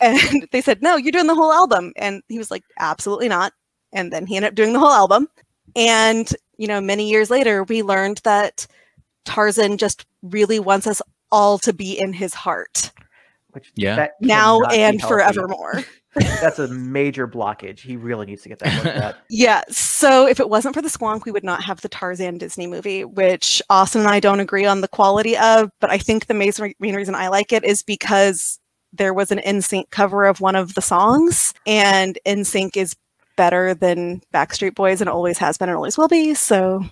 And 0.01 0.47
they 0.51 0.61
said, 0.61 0.81
no, 0.81 0.95
you're 0.95 1.11
doing 1.11 1.27
the 1.27 1.35
whole 1.35 1.51
album. 1.51 1.93
And 1.95 2.23
he 2.27 2.37
was 2.37 2.51
like, 2.51 2.63
absolutely 2.79 3.29
not. 3.29 3.53
And 3.93 4.11
then 4.11 4.25
he 4.25 4.35
ended 4.35 4.49
up 4.49 4.55
doing 4.55 4.73
the 4.73 4.79
whole 4.79 4.91
album. 4.91 5.27
And, 5.75 6.29
you 6.57 6.67
know, 6.67 6.81
many 6.81 7.09
years 7.09 7.29
later, 7.29 7.63
we 7.63 7.83
learned 7.83 8.21
that 8.23 8.67
Tarzan 9.25 9.77
just 9.77 10.05
really 10.21 10.59
wants 10.59 10.87
us 10.87 11.01
all 11.31 11.57
to 11.59 11.73
be 11.73 11.97
in 11.99 12.13
his 12.13 12.33
heart 12.33 12.91
which 13.51 13.71
Yeah. 13.75 13.95
that 13.97 14.11
now 14.21 14.61
and 14.61 15.01
forevermore. 15.01 15.83
That's 16.15 16.59
a 16.59 16.67
major 16.67 17.27
blockage. 17.27 17.79
He 17.79 17.95
really 17.95 18.25
needs 18.25 18.41
to 18.43 18.49
get 18.49 18.59
that 18.59 18.73
looked 18.83 18.97
at. 18.97 19.17
Yeah. 19.29 19.61
So 19.69 20.27
if 20.27 20.39
it 20.39 20.49
wasn't 20.49 20.75
for 20.75 20.81
the 20.81 20.89
Squonk, 20.89 21.25
we 21.25 21.31
would 21.31 21.43
not 21.43 21.63
have 21.63 21.81
the 21.81 21.89
Tarzan 21.89 22.37
Disney 22.37 22.67
movie, 22.67 23.05
which 23.05 23.61
Austin 23.69 24.01
and 24.01 24.09
I 24.09 24.19
don't 24.19 24.41
agree 24.41 24.65
on 24.65 24.81
the 24.81 24.87
quality 24.87 25.37
of. 25.37 25.69
But 25.79 25.89
I 25.89 25.97
think 25.97 26.27
the 26.27 26.33
main 26.33 26.51
re- 26.59 26.75
main 26.79 26.95
reason 26.95 27.15
I 27.15 27.29
like 27.29 27.53
it 27.53 27.63
is 27.63 27.81
because 27.83 28.59
there 28.93 29.13
was 29.13 29.31
an 29.31 29.39
NSYNC 29.39 29.89
cover 29.89 30.25
of 30.25 30.41
one 30.41 30.55
of 30.55 30.73
the 30.73 30.81
songs, 30.81 31.53
and 31.65 32.19
NSYNC 32.25 32.75
is 32.75 32.95
better 33.37 33.73
than 33.73 34.21
Backstreet 34.33 34.75
Boys 34.75 34.99
and 34.99 35.09
always 35.09 35.37
has 35.37 35.57
been 35.57 35.69
and 35.69 35.75
always 35.77 35.97
will 35.97 36.09
be. 36.09 36.33
So 36.33 36.83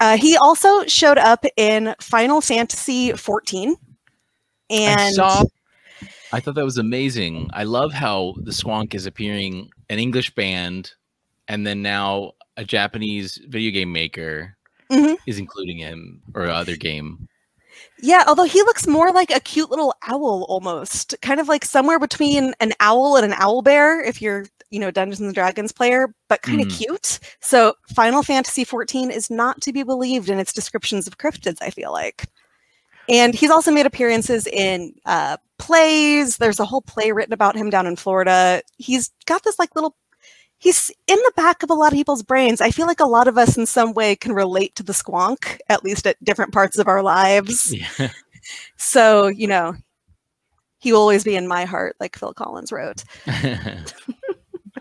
uh, 0.00 0.16
he 0.16 0.36
also 0.36 0.84
showed 0.86 1.18
up 1.18 1.44
in 1.56 1.94
Final 2.00 2.40
Fantasy 2.40 3.12
14. 3.12 3.76
I 4.70 4.74
And 4.74 5.14
saw. 5.14 5.44
I 6.32 6.40
thought 6.40 6.54
that 6.56 6.64
was 6.64 6.78
amazing. 6.78 7.48
I 7.52 7.64
love 7.64 7.92
how 7.92 8.34
the 8.38 8.50
Squonk 8.50 8.94
is 8.94 9.06
appearing 9.06 9.68
an 9.88 9.98
English 9.98 10.34
band, 10.34 10.92
and 11.48 11.66
then 11.66 11.82
now 11.82 12.32
a 12.56 12.64
Japanese 12.64 13.38
video 13.48 13.70
game 13.70 13.92
maker 13.92 14.56
Mhm. 14.90 15.16
is 15.26 15.38
including 15.38 15.78
him 15.78 16.22
or 16.34 16.46
other 16.46 16.76
game. 16.76 17.28
Yeah, 18.06 18.22
although 18.26 18.44
he 18.44 18.60
looks 18.62 18.86
more 18.86 19.10
like 19.12 19.30
a 19.34 19.40
cute 19.40 19.70
little 19.70 19.94
owl 20.06 20.44
almost, 20.50 21.14
kind 21.22 21.40
of 21.40 21.48
like 21.48 21.64
somewhere 21.64 21.98
between 21.98 22.52
an 22.60 22.74
owl 22.78 23.16
and 23.16 23.24
an 23.24 23.32
owl 23.38 23.62
bear 23.62 24.02
if 24.04 24.20
you're, 24.20 24.44
you 24.70 24.78
know, 24.78 24.90
Dungeons 24.90 25.22
and 25.22 25.34
Dragons 25.34 25.72
player, 25.72 26.14
but 26.28 26.42
kind 26.42 26.60
of 26.60 26.66
Mhm. 26.68 26.76
cute. 26.76 27.18
So, 27.40 27.72
Final 27.94 28.22
Fantasy 28.22 28.62
14 28.62 29.10
is 29.10 29.30
not 29.30 29.62
to 29.62 29.72
be 29.72 29.82
believed 29.84 30.28
in 30.28 30.38
its 30.38 30.52
descriptions 30.52 31.06
of 31.06 31.16
cryptids, 31.16 31.56
I 31.62 31.70
feel 31.70 31.92
like. 31.92 32.26
And 33.08 33.34
he's 33.34 33.50
also 33.50 33.70
made 33.70 33.86
appearances 33.86 34.46
in 34.46 34.94
uh, 35.06 35.38
plays. 35.58 36.36
There's 36.38 36.60
a 36.60 36.66
whole 36.66 36.82
play 36.82 37.12
written 37.12 37.32
about 37.34 37.56
him 37.56 37.70
down 37.70 37.86
in 37.86 37.96
Florida. 37.96 38.62
He's 38.76 39.10
got 39.26 39.44
this 39.44 39.58
like 39.58 39.74
little 39.74 39.96
he's 40.64 40.90
in 41.06 41.16
the 41.18 41.32
back 41.36 41.62
of 41.62 41.68
a 41.70 41.74
lot 41.74 41.92
of 41.92 41.96
people's 41.96 42.22
brains. 42.22 42.60
I 42.62 42.70
feel 42.70 42.86
like 42.86 42.98
a 43.00 43.04
lot 43.06 43.28
of 43.28 43.36
us 43.38 43.56
in 43.56 43.66
some 43.66 43.92
way 43.92 44.16
can 44.16 44.32
relate 44.32 44.74
to 44.76 44.82
the 44.82 44.94
squonk, 44.94 45.58
at 45.68 45.84
least 45.84 46.06
at 46.06 46.22
different 46.24 46.52
parts 46.52 46.78
of 46.78 46.88
our 46.88 47.02
lives. 47.02 47.72
Yeah. 47.98 48.08
So, 48.76 49.28
you 49.28 49.46
know, 49.46 49.74
He 50.78 50.92
will 50.92 51.00
always 51.00 51.24
be 51.24 51.34
in 51.36 51.48
my 51.48 51.64
heart, 51.64 51.96
like 52.00 52.18
Phil 52.18 52.32
Collins 52.34 52.72
wrote. 52.72 53.04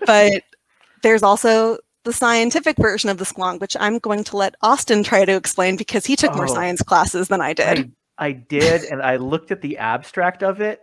But 0.06 0.43
there's 1.02 1.24
also 1.24 1.78
the 2.04 2.12
scientific 2.13 2.76
version 2.78 3.10
of 3.10 3.17
the 3.17 3.24
squonk, 3.26 3.62
which 3.62 3.78
I'm 3.80 4.00
going 4.00 4.24
to 4.26 4.38
let 4.38 4.56
Austin 4.62 5.04
try 5.04 5.24
to 5.24 5.36
explain 5.36 5.78
because 5.78 6.06
he 6.06 6.15
took 6.17 6.36
more 6.36 6.50
Oh. 6.50 6.54
science 6.54 6.82
classes 6.82 7.30
than 7.30 7.39
I 7.41 7.54
did. 7.54 7.93
I, 8.17 8.28
I 8.28 8.32
did, 8.34 8.84
and 8.84 9.02
I 9.02 9.15
looked 9.15 9.52
at 9.52 9.62
the 9.62 9.78
abstract 9.78 10.43
of 10.43 10.60
it, 10.60 10.82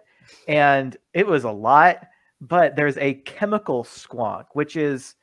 and 0.48 0.96
it 1.12 1.26
was 1.26 1.44
a 1.44 1.50
lot. 1.50 2.06
But 2.40 2.76
there's 2.76 2.96
a 2.96 3.14
chemical 3.14 3.84
squonk, 3.84 4.46
which 4.54 4.76
is 4.76 5.14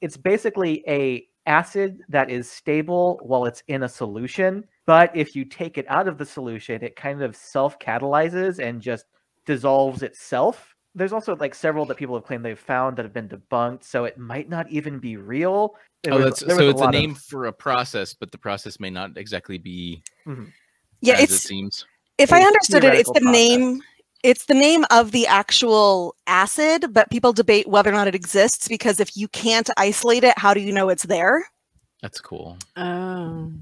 it's 0.00 0.16
basically 0.16 0.84
a 0.86 1.26
acid 1.46 2.02
that 2.08 2.30
is 2.30 2.50
stable 2.50 3.18
while 3.22 3.44
it's 3.46 3.62
in 3.68 3.82
a 3.82 3.88
solution. 3.88 4.64
But 4.86 5.14
if 5.16 5.34
you 5.34 5.44
take 5.44 5.78
it 5.78 5.86
out 5.88 6.08
of 6.08 6.18
the 6.18 6.26
solution, 6.26 6.82
it 6.82 6.96
kind 6.96 7.22
of 7.22 7.34
self-catalyzes 7.36 8.58
and 8.58 8.80
just 8.80 9.06
dissolves 9.46 10.02
itself. 10.02 10.74
There's 10.94 11.12
also 11.12 11.36
like 11.36 11.54
several 11.54 11.84
that 11.86 11.96
people 11.96 12.14
have 12.16 12.24
claimed 12.24 12.44
they've 12.44 12.58
found 12.58 12.96
that 12.96 13.04
have 13.04 13.12
been 13.12 13.28
debunked, 13.28 13.84
so 13.84 14.04
it 14.04 14.18
might 14.18 14.48
not 14.48 14.68
even 14.70 14.98
be 14.98 15.16
real. 15.16 15.76
There 16.02 16.14
oh, 16.14 16.16
was- 16.16 16.24
that's 16.24 16.40
so 16.40 16.46
was 16.46 16.58
it's 16.58 16.80
a 16.80 16.84
lot 16.84 16.94
of- 16.94 17.00
name 17.00 17.14
for 17.14 17.46
a 17.46 17.52
process, 17.52 18.14
but 18.14 18.32
the 18.32 18.38
process 18.38 18.80
may 18.80 18.90
not 18.90 19.16
exactly 19.16 19.58
be 19.58 20.02
mm-hmm. 20.26 20.44
yeah, 21.00 21.14
as 21.14 21.30
it 21.30 21.38
seems. 21.38 21.86
if 22.18 22.32
I 22.32 22.42
understood 22.42 22.84
it, 22.84 22.94
it's 22.94 23.10
the 23.10 23.20
process. 23.20 23.32
name 23.32 23.82
it's 24.22 24.46
the 24.46 24.54
name 24.54 24.84
of 24.90 25.12
the 25.12 25.26
actual 25.26 26.16
acid, 26.26 26.92
but 26.92 27.10
people 27.10 27.32
debate 27.32 27.68
whether 27.68 27.90
or 27.90 27.94
not 27.94 28.08
it 28.08 28.14
exists 28.14 28.68
because 28.68 29.00
if 29.00 29.16
you 29.16 29.28
can't 29.28 29.70
isolate 29.76 30.24
it, 30.24 30.38
how 30.38 30.54
do 30.54 30.60
you 30.60 30.72
know 30.72 30.88
it's 30.88 31.04
there? 31.04 31.46
That's 32.02 32.20
cool. 32.20 32.56
Oh. 32.76 33.52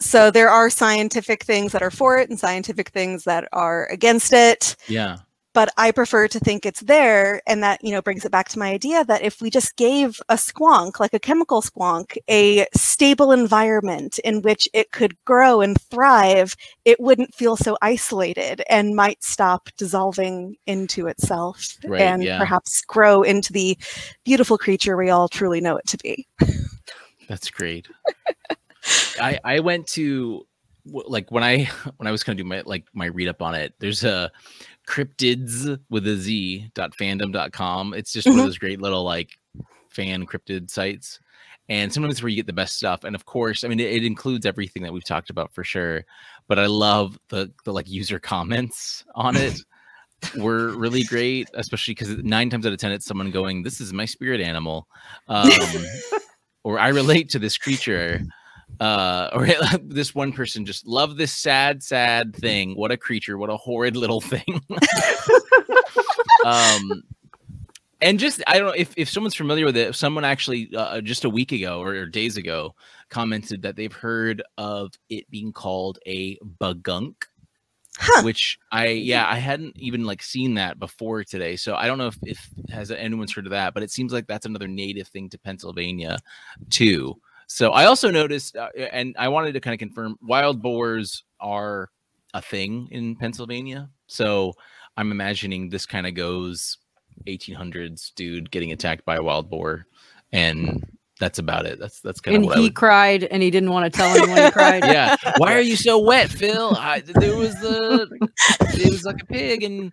So 0.00 0.30
there 0.30 0.48
are 0.50 0.70
scientific 0.70 1.42
things 1.42 1.72
that 1.72 1.82
are 1.82 1.90
for 1.90 2.18
it 2.18 2.30
and 2.30 2.38
scientific 2.38 2.90
things 2.90 3.24
that 3.24 3.48
are 3.52 3.86
against 3.86 4.32
it. 4.32 4.76
Yeah. 4.86 5.18
But 5.54 5.70
I 5.76 5.90
prefer 5.90 6.28
to 6.28 6.40
think 6.40 6.64
it's 6.64 6.80
there. 6.80 7.40
And 7.46 7.62
that, 7.62 7.82
you 7.82 7.90
know, 7.90 8.02
brings 8.02 8.24
it 8.24 8.32
back 8.32 8.48
to 8.50 8.58
my 8.58 8.70
idea 8.70 9.04
that 9.04 9.22
if 9.22 9.40
we 9.40 9.50
just 9.50 9.76
gave 9.76 10.20
a 10.28 10.34
squonk, 10.34 11.00
like 11.00 11.14
a 11.14 11.18
chemical 11.18 11.62
squonk, 11.62 12.16
a 12.28 12.66
stable 12.74 13.32
environment 13.32 14.18
in 14.20 14.42
which 14.42 14.68
it 14.72 14.92
could 14.92 15.16
grow 15.24 15.60
and 15.60 15.80
thrive, 15.80 16.54
it 16.84 17.00
wouldn't 17.00 17.34
feel 17.34 17.56
so 17.56 17.76
isolated 17.82 18.62
and 18.68 18.96
might 18.96 19.22
stop 19.22 19.68
dissolving 19.76 20.56
into 20.66 21.06
itself 21.06 21.76
Right, 21.84 22.02
and 22.02 22.22
yeah. 22.22 22.38
perhaps 22.38 22.82
grow 22.82 23.22
into 23.22 23.52
the 23.52 23.76
beautiful 24.24 24.58
creature 24.58 24.96
we 24.96 25.10
all 25.10 25.28
truly 25.28 25.60
know 25.60 25.76
it 25.76 25.86
to 25.86 25.98
be. 25.98 26.26
That's 27.28 27.50
great. 27.50 27.88
I 29.20 29.38
I 29.44 29.60
went 29.60 29.86
to 29.88 30.46
like 30.84 31.30
when 31.30 31.44
I 31.44 31.64
when 31.96 32.06
I 32.06 32.10
was 32.10 32.22
gonna 32.22 32.36
do 32.36 32.44
my 32.44 32.62
like 32.64 32.84
my 32.92 33.06
read 33.06 33.28
up 33.28 33.42
on 33.42 33.54
it. 33.54 33.74
There's 33.78 34.04
a 34.04 34.30
cryptids 34.88 35.78
with 35.90 36.06
a 36.06 36.16
z 36.16 36.70
dot 36.74 36.92
fandom 36.96 37.32
dot 37.32 37.52
com. 37.52 37.92
It's 37.94 38.12
just 38.12 38.26
one 38.26 38.36
Mhm. 38.36 38.40
of 38.40 38.44
those 38.46 38.58
great 38.58 38.80
little 38.80 39.04
like 39.04 39.38
fan 39.90 40.26
cryptid 40.26 40.70
sites. 40.70 41.20
And 41.68 41.92
sometimes 41.92 42.14
it's 42.14 42.22
where 42.22 42.30
you 42.30 42.36
get 42.36 42.46
the 42.46 42.52
best 42.54 42.76
stuff. 42.76 43.04
And 43.04 43.14
of 43.14 43.26
course, 43.26 43.62
I 43.64 43.68
mean 43.68 43.80
it, 43.80 43.92
it 43.92 44.04
includes 44.04 44.46
everything 44.46 44.82
that 44.84 44.92
we've 44.92 45.04
talked 45.04 45.28
about 45.30 45.52
for 45.52 45.62
sure. 45.62 46.04
But 46.48 46.58
I 46.58 46.66
love 46.66 47.18
the 47.28 47.52
the 47.64 47.72
like 47.72 47.88
user 47.88 48.18
comments 48.18 49.04
on 49.14 49.36
it. 49.36 49.60
were 50.36 50.76
really 50.76 51.04
great, 51.04 51.48
especially 51.54 51.94
because 51.94 52.08
nine 52.24 52.50
times 52.50 52.66
out 52.66 52.72
of 52.72 52.78
ten 52.80 52.90
it's 52.90 53.06
someone 53.06 53.30
going, 53.30 53.62
"This 53.62 53.80
is 53.80 53.92
my 53.92 54.04
spirit 54.04 54.40
animal," 54.40 54.88
um, 55.28 55.48
or 56.64 56.80
"I 56.80 56.88
relate 56.88 57.28
to 57.30 57.38
this 57.38 57.56
creature," 57.56 58.22
uh, 58.80 59.30
or 59.34 59.48
this 59.82 60.14
one 60.14 60.32
person 60.32 60.64
just 60.64 60.86
love 60.86 61.16
this 61.16 61.32
sad, 61.32 61.82
sad 61.82 62.34
thing. 62.34 62.74
What 62.74 62.90
a 62.90 62.96
creature! 62.96 63.38
What 63.38 63.50
a 63.50 63.56
horrid 63.56 63.96
little 63.96 64.20
thing. 64.20 64.62
um, 66.44 67.02
and 68.00 68.18
just 68.18 68.42
I 68.46 68.58
don't 68.58 68.68
know 68.68 68.74
if 68.76 68.94
if 68.96 69.08
someone's 69.08 69.34
familiar 69.34 69.64
with 69.64 69.76
it. 69.76 69.94
Someone 69.94 70.24
actually 70.24 70.70
uh, 70.76 71.00
just 71.00 71.24
a 71.24 71.30
week 71.30 71.52
ago 71.52 71.80
or, 71.80 71.94
or 71.94 72.06
days 72.06 72.36
ago 72.36 72.74
commented 73.08 73.62
that 73.62 73.76
they've 73.76 73.92
heard 73.92 74.42
of 74.56 74.92
it 75.08 75.28
being 75.30 75.52
called 75.52 75.98
a 76.06 76.38
bugunk. 76.60 77.14
Huh. 78.00 78.22
which 78.22 78.60
I 78.70 78.90
yeah 78.90 79.28
I 79.28 79.38
hadn't 79.38 79.76
even 79.76 80.04
like 80.04 80.22
seen 80.22 80.54
that 80.54 80.78
before 80.78 81.24
today. 81.24 81.56
So 81.56 81.74
I 81.74 81.88
don't 81.88 81.98
know 81.98 82.06
if, 82.06 82.16
if 82.22 82.48
has 82.70 82.92
anyone's 82.92 83.32
heard 83.32 83.46
of 83.46 83.50
that, 83.50 83.74
but 83.74 83.82
it 83.82 83.90
seems 83.90 84.12
like 84.12 84.28
that's 84.28 84.46
another 84.46 84.68
native 84.68 85.08
thing 85.08 85.28
to 85.30 85.38
Pennsylvania 85.38 86.18
too. 86.70 87.20
So 87.48 87.70
I 87.72 87.86
also 87.86 88.10
noticed, 88.10 88.56
uh, 88.56 88.68
and 88.92 89.16
I 89.18 89.28
wanted 89.28 89.52
to 89.54 89.60
kind 89.60 89.72
of 89.74 89.78
confirm, 89.78 90.16
wild 90.22 90.62
boars 90.62 91.24
are 91.40 91.88
a 92.34 92.42
thing 92.42 92.88
in 92.90 93.16
Pennsylvania. 93.16 93.88
So 94.06 94.52
I'm 94.96 95.10
imagining 95.12 95.68
this 95.70 95.86
kind 95.86 96.06
of 96.06 96.14
goes 96.14 96.76
1800s 97.26 98.12
dude 98.14 98.50
getting 98.50 98.72
attacked 98.72 99.04
by 99.04 99.16
a 99.16 99.22
wild 99.22 99.48
boar, 99.50 99.86
and 100.30 100.84
that's 101.18 101.38
about 101.38 101.66
it. 101.66 101.80
That's 101.80 102.00
that's 102.00 102.20
kind 102.20 102.36
of 102.36 102.42
And 102.44 102.54
he 102.54 102.60
would 102.64 102.74
cried 102.74 103.24
and 103.24 103.42
he 103.42 103.50
didn't 103.50 103.70
want 103.72 103.90
to 103.92 103.96
tell 103.96 104.14
anyone 104.16 104.40
he 104.44 104.50
cried. 104.50 104.84
yeah. 104.84 105.16
Why 105.38 105.54
are 105.54 105.60
you 105.60 105.74
so 105.74 105.98
wet, 105.98 106.28
Phil? 106.28 106.76
I, 106.76 107.00
there 107.00 107.36
was 107.36 107.54
the 107.56 108.06
it 108.60 108.92
was 108.92 109.04
like 109.04 109.22
a 109.22 109.26
pig 109.26 109.62
and 109.64 109.90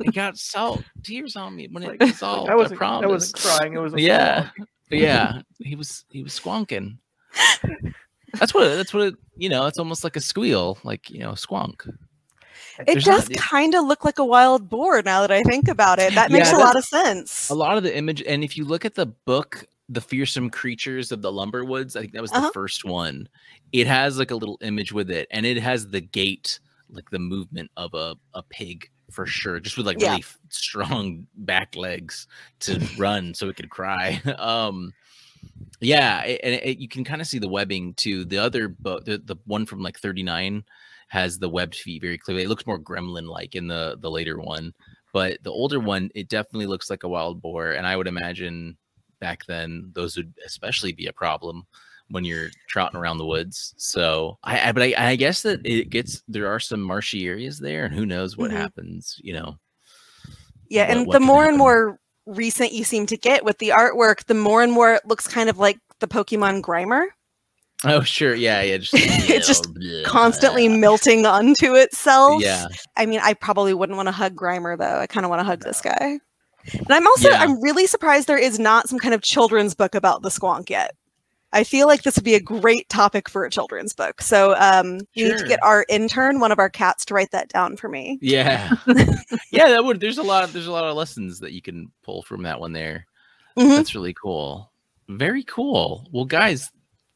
it 0.00 0.14
got 0.14 0.36
salt 0.36 0.82
tears 1.04 1.36
on 1.36 1.54
me 1.54 1.68
when 1.70 1.82
it 1.84 1.88
Like- 1.90 1.98
dissolved. 2.00 2.50
I 2.50 2.56
wasn't, 2.56 2.82
I 2.82 3.06
wasn't 3.06 3.40
crying. 3.42 3.74
It 3.74 3.78
was 3.78 3.94
a 3.94 4.00
Yeah. 4.00 4.48
Yeah. 4.90 5.42
He 5.58 5.74
was 5.76 6.04
he 6.10 6.22
was 6.22 6.38
squonking. 6.38 6.98
That's 8.38 8.52
what 8.52 8.68
that's 8.76 8.92
what 8.92 9.08
it, 9.08 9.14
you 9.36 9.48
know. 9.48 9.66
It's 9.66 9.78
almost 9.78 10.02
like 10.04 10.16
a 10.16 10.20
squeal, 10.20 10.78
like 10.82 11.08
you 11.10 11.20
know, 11.20 11.32
squonk. 11.32 11.86
It 12.80 12.86
There's 12.86 13.04
does 13.04 13.28
kind 13.36 13.74
of 13.74 13.84
look 13.84 14.04
like 14.04 14.18
a 14.18 14.24
wild 14.24 14.68
boar 14.68 15.02
now 15.02 15.20
that 15.20 15.30
I 15.30 15.42
think 15.42 15.68
about 15.68 15.98
it. 15.98 16.14
That 16.14 16.30
makes 16.32 16.50
Yeah, 16.50 16.56
a 16.56 16.60
lot 16.60 16.76
of 16.76 16.84
sense. 16.84 17.48
A 17.50 17.54
lot 17.54 17.76
of 17.76 17.82
the 17.84 17.96
image, 17.96 18.22
and 18.22 18.42
if 18.42 18.56
you 18.56 18.64
look 18.64 18.84
at 18.84 18.94
the 18.96 19.06
book, 19.06 19.64
"The 19.88 20.00
Fearsome 20.00 20.50
Creatures 20.50 21.12
of 21.12 21.22
the 21.22 21.30
Lumberwoods," 21.30 21.94
I 21.96 22.00
think 22.00 22.12
that 22.12 22.22
was 22.22 22.32
the 22.32 22.38
Uh-huh. 22.38 22.50
first 22.52 22.84
one. 22.84 23.28
It 23.72 23.86
has 23.86 24.18
like 24.18 24.30
a 24.32 24.36
little 24.36 24.58
image 24.62 24.92
with 24.92 25.10
it, 25.10 25.28
and 25.30 25.46
it 25.46 25.58
has 25.58 25.88
the 25.88 26.00
gait, 26.00 26.58
like 26.90 27.10
the 27.10 27.18
movement 27.20 27.70
of 27.76 27.94
a 27.94 28.16
a 28.34 28.42
pig 28.42 28.90
for 29.14 29.26
sure, 29.26 29.60
just 29.60 29.76
with 29.76 29.86
like 29.86 30.00
Yeah. 30.00 30.10
really 30.10 30.24
strong 30.48 31.26
back 31.36 31.76
legs 31.76 32.26
to 32.60 32.80
run, 32.98 33.32
so 33.34 33.48
it 33.48 33.56
could 33.56 33.70
cry. 33.70 34.20
um, 34.38 34.92
yeah, 35.80 36.22
a- 36.24 36.44
and 36.44 36.54
it, 36.54 36.78
you 36.78 36.88
can 36.88 37.04
kind 37.04 37.20
of 37.20 37.26
see 37.26 37.38
the 37.38 37.48
webbing 37.48 37.94
too. 37.94 38.24
The 38.24 38.38
other 38.38 38.68
book, 38.68 39.04
the, 39.04 39.18
the 39.18 39.36
one 39.46 39.66
from 39.66 39.80
like 39.82 39.98
39 39.98 40.64
has 41.08 41.38
the 41.38 41.48
webbed 41.48 41.76
feet 41.76 42.02
very 42.02 42.18
clearly. 42.18 42.42
It 42.44 42.48
looks 42.48 42.66
more 42.66 42.78
gremlin 42.78 43.28
like 43.28 43.54
in 43.54 43.68
the 43.68 43.96
the 44.00 44.10
later 44.10 44.38
one, 44.40 44.74
but 45.12 45.38
the 45.42 45.50
older 45.52 45.78
one, 45.78 46.10
it 46.14 46.28
definitely 46.28 46.66
looks 46.66 46.90
like 46.90 47.04
a 47.04 47.08
wild 47.08 47.40
boar. 47.40 47.72
And 47.72 47.86
I 47.86 47.96
would 47.96 48.08
imagine 48.08 48.76
back 49.20 49.46
then 49.46 49.90
those 49.94 50.16
would 50.16 50.34
especially 50.44 50.92
be 50.92 51.06
a 51.06 51.12
problem 51.12 51.66
when 52.10 52.24
you're 52.24 52.48
trotting 52.68 52.98
around 52.98 53.18
the 53.18 53.26
woods. 53.26 53.74
So 53.76 54.38
I, 54.44 54.68
I 54.68 54.72
but 54.72 54.82
I, 54.82 54.94
I 54.96 55.16
guess 55.16 55.42
that 55.42 55.60
it 55.64 55.90
gets 55.90 56.22
there 56.28 56.48
are 56.48 56.60
some 56.60 56.80
marshy 56.80 57.26
areas 57.26 57.58
there, 57.58 57.84
and 57.86 57.94
who 57.94 58.06
knows 58.06 58.36
what 58.36 58.50
Mhm. 58.50 58.56
happens, 58.56 59.16
you 59.22 59.32
know. 59.34 59.56
Yeah, 60.68 60.88
what- 60.88 60.96
and 60.96 61.06
what 61.06 61.12
the 61.14 61.20
more 61.20 61.46
and 61.46 61.56
more 61.58 61.98
recent 62.26 62.72
you 62.72 62.84
seem 62.84 63.06
to 63.06 63.16
get 63.16 63.44
with 63.44 63.58
the 63.58 63.68
artwork, 63.70 64.24
the 64.26 64.34
more 64.34 64.62
and 64.62 64.72
more 64.72 64.94
it 64.94 65.06
looks 65.06 65.26
kind 65.26 65.48
of 65.50 65.58
like 65.58 65.78
the 66.00 66.08
Pokemon 66.08 66.62
Grimer, 66.62 67.06
Oh 67.86 68.00
sure, 68.00 68.34
yeah, 68.34 68.62
yeah, 68.62 68.78
just 68.78 68.94
It's 68.96 69.46
just 69.46 69.66
constantly 70.06 70.68
melting 70.68 71.26
onto 71.26 71.74
itself. 71.74 72.42
Yeah, 72.42 72.66
I 72.96 73.04
mean, 73.04 73.20
I 73.22 73.34
probably 73.34 73.74
wouldn't 73.74 73.96
want 73.96 74.06
to 74.08 74.12
hug 74.12 74.34
Grimer 74.34 74.78
though. 74.78 74.98
I 75.00 75.06
kind 75.06 75.26
of 75.26 75.30
want 75.30 75.40
to 75.40 75.44
hug 75.44 75.60
this 75.62 75.82
guy. 75.82 76.18
And 76.72 76.86
I'm 76.90 77.06
also 77.06 77.28
Yeah. 77.28 77.40
I'm 77.42 77.60
really 77.62 77.86
surprised 77.86 78.26
there 78.26 78.38
is 78.38 78.58
not 78.58 78.88
some 78.88 78.98
kind 78.98 79.12
of 79.12 79.20
children's 79.20 79.74
book 79.74 79.94
about 79.94 80.22
the 80.22 80.30
squonk 80.30 80.70
yet. 80.70 80.94
I 81.54 81.64
feel 81.64 81.86
like 81.86 82.02
this 82.02 82.16
would 82.16 82.24
be 82.24 82.34
a 82.34 82.40
great 82.40 82.88
topic 82.90 83.28
for 83.30 83.44
a 83.44 83.50
children's 83.50 83.94
book. 83.94 84.20
So 84.20 84.54
um 84.58 85.00
we 85.16 85.24
need 85.24 85.38
to 85.38 85.46
get 85.48 85.62
our 85.62 85.86
intern, 85.88 86.40
one 86.40 86.52
of 86.52 86.58
our 86.58 86.68
cats, 86.68 87.04
to 87.06 87.14
write 87.14 87.30
that 87.30 87.48
down 87.48 87.76
for 87.76 87.88
me. 87.88 88.18
yeah, 88.20 88.74
yeah. 89.50 89.68
That 89.68 89.84
would. 89.84 90.00
There's 90.00 90.18
a 90.18 90.22
lot. 90.22 90.48
There's 90.52 90.66
a 90.66 90.72
lot 90.72 90.84
of 90.84 90.96
lessons 90.96 91.40
that 91.40 91.52
you 91.52 91.62
can 91.62 91.90
pull 92.02 92.22
from 92.22 92.42
that 92.42 92.60
one 92.60 92.72
there. 92.72 93.06
Mhm. 93.56 93.76
That's 93.76 93.94
really 93.94 94.14
cool. 94.14 94.70
Very 95.08 95.44
cool. 95.44 96.06
Well, 96.12 96.24
guys, 96.26 96.70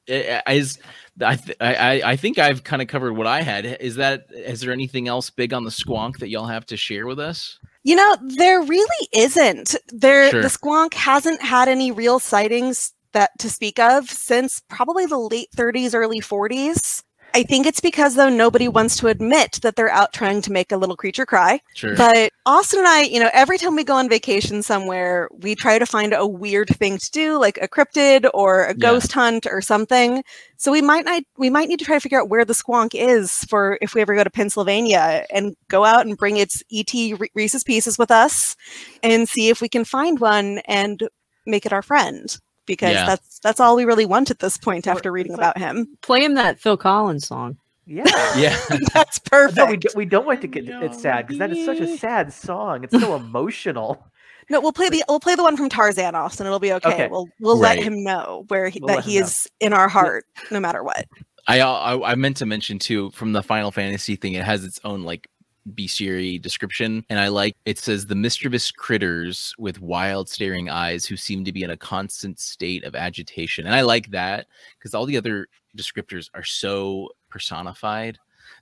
is 0.07 0.79
I 1.20 1.37
th- 1.37 1.57
I 1.61 1.74
I- 1.74 2.11
I 2.12 2.16
think 2.16 2.38
I've 2.38 2.64
kind 2.64 2.81
of 2.81 2.88
covered 2.88 3.14
what 3.14 3.27
I 3.27 3.42
had. 3.42 3.66
Is 3.66 3.96
that 3.96 4.27
is 4.33 4.61
there 4.61 4.72
anything 4.72 5.09
else 5.09 5.31
big 5.31 5.53
on 5.53 5.64
the 5.64 5.70
squonk 5.70 6.18
that 6.18 6.29
y'all 6.29 6.46
have 6.46 6.64
to 6.66 6.77
share 6.77 7.07
with 7.07 7.18
us? 7.18 7.59
You 7.85 7.96
know, 7.96 8.16
there 8.22 8.61
really 8.61 9.09
isn't. 9.14 9.74
There 9.88 10.31
Sure. 10.31 10.42
the 10.42 10.48
squonk 10.48 10.94
hasn't 10.94 11.40
had 11.42 11.68
any 11.68 11.90
real 11.90 12.18
sightings 12.18 12.92
that 13.12 13.31
to 13.38 13.51
speak 13.51 13.79
of 13.79 14.09
since 14.11 14.61
probably 14.68 15.07
the 15.07 15.18
late 15.18 15.49
30s, 15.57 15.94
early 15.94 16.21
40s. 16.21 17.03
I 17.35 17.42
think 17.42 17.66
it's 17.66 17.81
because 17.81 18.14
though 18.14 18.31
nobody 18.31 18.68
wants 18.68 18.97
to 18.97 19.07
admit 19.09 19.59
that 19.62 19.77
they're 19.77 19.90
out 19.90 20.14
trying 20.14 20.40
to 20.40 20.51
make 20.51 20.73
a 20.73 20.79
little 20.79 20.97
creature 20.97 21.27
cry. 21.27 21.61
Sure. 21.75 21.94
But 21.94 22.31
Austin 22.47 22.79
and 22.79 22.88
I, 22.88 23.03
you 23.03 23.21
know, 23.21 23.29
every 23.35 23.59
time 23.59 23.77
we 23.77 23.85
go 23.85 23.94
on 23.97 24.09
vacation 24.09 24.62
somewhere, 24.62 25.29
we 25.42 25.55
try 25.55 25.79
to 25.79 25.85
find 25.85 26.14
a 26.14 26.27
weird 26.27 26.68
thing 26.71 26.97
to 26.97 27.11
do, 27.11 27.38
like 27.38 27.59
a 27.61 27.68
cryptid 27.68 28.31
or 28.33 28.64
a 28.64 28.68
Yeah. 28.68 28.73
ghost 28.79 29.12
hunt 29.12 29.47
or 29.47 29.61
something. 29.61 30.25
So 30.57 30.73
we 30.73 30.81
might 30.81 31.05
not 31.05 31.23
we 31.37 31.51
might 31.51 31.68
need 31.68 31.79
to 31.81 31.85
try 31.85 31.97
to 31.97 32.01
figure 32.01 32.18
out 32.18 32.31
where 32.31 32.47
the 32.47 32.55
squonk 32.55 32.90
is 32.94 33.44
for 33.44 33.79
if 33.83 33.94
we 33.94 34.01
ever 34.01 34.14
go 34.14 34.25
to 34.25 34.31
Pennsylvania 34.31 35.27
and 35.31 35.55
go 35.68 35.85
out 35.85 36.07
and 36.07 36.16
bring 36.16 36.38
its 36.38 36.62
ET 36.73 36.92
Re- 36.94 37.31
Reese's 37.35 37.62
Pieces 37.62 37.99
with 37.99 38.11
us 38.11 38.57
and 39.03 39.29
see 39.29 39.51
if 39.51 39.61
we 39.61 39.68
can 39.68 39.85
find 39.85 40.18
one 40.18 40.59
and 40.64 41.07
make 41.47 41.66
it 41.66 41.75
our 41.75 41.83
friend. 41.83 42.38
Because 42.68 42.92
Yeah. 42.92 43.07
that's 43.07 43.40
that's 43.40 43.59
all 43.59 43.74
we 43.74 43.85
really 43.85 44.07
want 44.07 44.31
at 44.31 44.38
this 44.38 44.57
point 44.57 44.87
after 44.87 45.11
reading 45.11 45.33
it's 45.33 45.40
like- 45.40 45.57
about 45.57 45.59
him. 45.59 45.88
Play 46.02 46.22
him 46.24 46.35
that 46.35 46.61
Phil 46.61 46.76
Collins 46.76 47.26
song. 47.26 47.57
Yeah. 47.90 48.04
yeah. 48.37 48.54
That's 48.92 49.18
perfect. 49.18 49.57
No, 49.57 49.64
we, 49.64 49.76
do, 49.78 49.88
we 49.96 50.04
don't 50.04 50.26
want 50.26 50.42
to 50.42 50.46
get 50.46 50.68
it 50.68 50.94
sad 50.94 51.26
because 51.26 51.38
that 51.38 51.50
is 51.50 51.64
such 51.64 51.81
a 51.81 51.96
sad 51.96 52.35
song. 52.35 52.85
It's 52.85 52.92
so 52.92 53.16
emotional. 53.42 54.07
No, 54.50 54.61
we'll 54.61 54.72
play 54.74 54.90
the 54.90 55.02
we'll 55.09 55.20
play 55.20 55.35
the 55.35 55.42
one 55.42 55.57
from 55.57 55.70
Tarzan, 55.70 56.14
Austin. 56.14 56.46
It'll 56.46 56.59
be 56.59 56.72
okay. 56.74 56.88
Okay. 56.92 57.09
We'll 57.09 57.28
we'll 57.40 57.57
let 57.59 57.78
him 57.78 58.04
know 58.04 58.44
where 58.48 58.68
he, 58.68 58.81
We'll 58.81 58.94
that 58.96 59.04
he 59.04 59.16
him 59.16 59.20
know. 59.22 59.26
is 59.26 59.46
in 59.61 59.72
our 59.72 59.88
heart, 59.88 60.26
no 60.50 60.61
matter 60.61 60.83
what. 60.85 61.07
I, 61.46 61.61
I 61.62 62.12
I 62.12 62.14
meant 62.14 62.37
to 62.38 62.46
mention 62.46 62.78
too 62.78 63.11
from 63.12 63.33
the 63.33 63.42
Final 63.42 63.70
Fantasy 63.70 64.16
thing. 64.16 64.35
It 64.35 64.44
has 64.44 64.64
its 64.66 64.78
own 64.85 65.04
like 65.04 65.26
bestiary 65.74 66.40
description, 66.40 67.04
and 67.11 67.18
I 67.18 67.28
like 67.28 67.57
it 67.64 67.78
says 67.78 68.07
the 68.07 68.14
mischievous 68.14 68.70
critters 68.70 69.54
with 69.59 69.81
wild 69.81 70.28
staring 70.28 70.68
eyes 70.68 71.07
who 71.07 71.16
seem 71.16 71.44
to 71.44 71.52
be 71.52 71.62
in 71.62 71.70
a 71.70 71.76
constant 71.76 72.38
state 72.38 72.85
of 72.85 72.94
agitation, 72.94 73.66
and 73.66 73.74
I 73.74 73.83
like 73.83 74.11
that 74.11 74.46
because 74.78 74.94
all 74.94 75.07
the 75.07 75.16
other 75.16 75.48
descriptors 75.76 76.31
are 76.35 76.44
so 76.44 77.09
personified. 77.31 78.18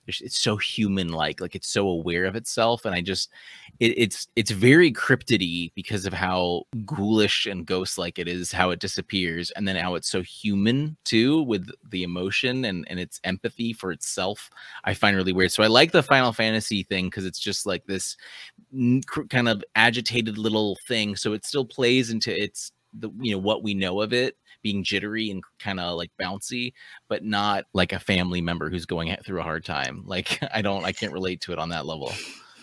It's 0.07 0.39
so 0.39 0.57
human 0.57 1.09
like 1.09 1.41
like 1.41 1.55
it's 1.55 1.69
so 1.69 1.87
aware 1.87 2.25
of 2.25 2.35
itself 2.35 2.85
and 2.85 2.95
i 2.95 3.01
just 3.01 3.29
it, 3.79 3.93
it's 3.97 4.27
it's 4.35 4.51
very 4.51 4.91
cryptidy 4.91 5.71
because 5.75 6.05
of 6.05 6.13
how 6.13 6.63
ghoulish 6.85 7.45
and 7.45 7.65
ghost 7.65 7.97
like 7.97 8.19
it 8.19 8.27
is 8.27 8.51
how 8.51 8.69
it 8.69 8.79
disappears 8.79 9.51
and 9.51 9.67
then 9.67 9.75
how 9.75 9.95
it's 9.95 10.09
so 10.09 10.21
human 10.21 10.95
too 11.03 11.43
with 11.43 11.69
the 11.89 12.03
emotion 12.03 12.65
and 12.65 12.85
and 12.89 12.99
its 12.99 13.19
empathy 13.23 13.73
for 13.73 13.91
itself 13.91 14.49
i 14.83 14.93
find 14.93 15.15
really 15.15 15.33
weird. 15.33 15.51
So 15.51 15.63
i 15.63 15.67
like 15.67 15.91
the 15.91 16.03
final 16.03 16.33
fantasy 16.33 16.83
thing 16.83 17.05
because 17.05 17.25
it's 17.25 17.39
just 17.39 17.65
like 17.65 17.85
this 17.85 18.17
kind 19.29 19.49
of 19.49 19.63
agitated 19.75 20.37
little 20.37 20.77
thing 20.87 21.15
so 21.15 21.33
it 21.33 21.45
still 21.45 21.65
plays 21.65 22.09
into 22.09 22.31
its 22.35 22.71
the 22.99 23.09
you 23.21 23.31
know 23.31 23.37
what 23.37 23.63
we 23.63 23.73
know 23.73 24.01
of 24.01 24.13
it 24.13 24.35
being 24.63 24.83
jittery 24.83 25.29
and 25.29 25.43
kind 25.59 25.79
of 25.79 25.97
like 25.97 26.11
bouncy 26.19 26.73
but 27.07 27.23
not 27.23 27.65
like 27.73 27.93
a 27.93 27.99
family 27.99 28.41
member 28.41 28.69
who's 28.69 28.85
going 28.85 29.15
through 29.25 29.39
a 29.39 29.43
hard 29.43 29.63
time 29.63 30.03
like 30.05 30.39
i 30.53 30.61
don't 30.61 30.85
i 30.85 30.91
can't 30.91 31.13
relate 31.13 31.41
to 31.41 31.51
it 31.51 31.59
on 31.59 31.69
that 31.69 31.85
level 31.85 32.11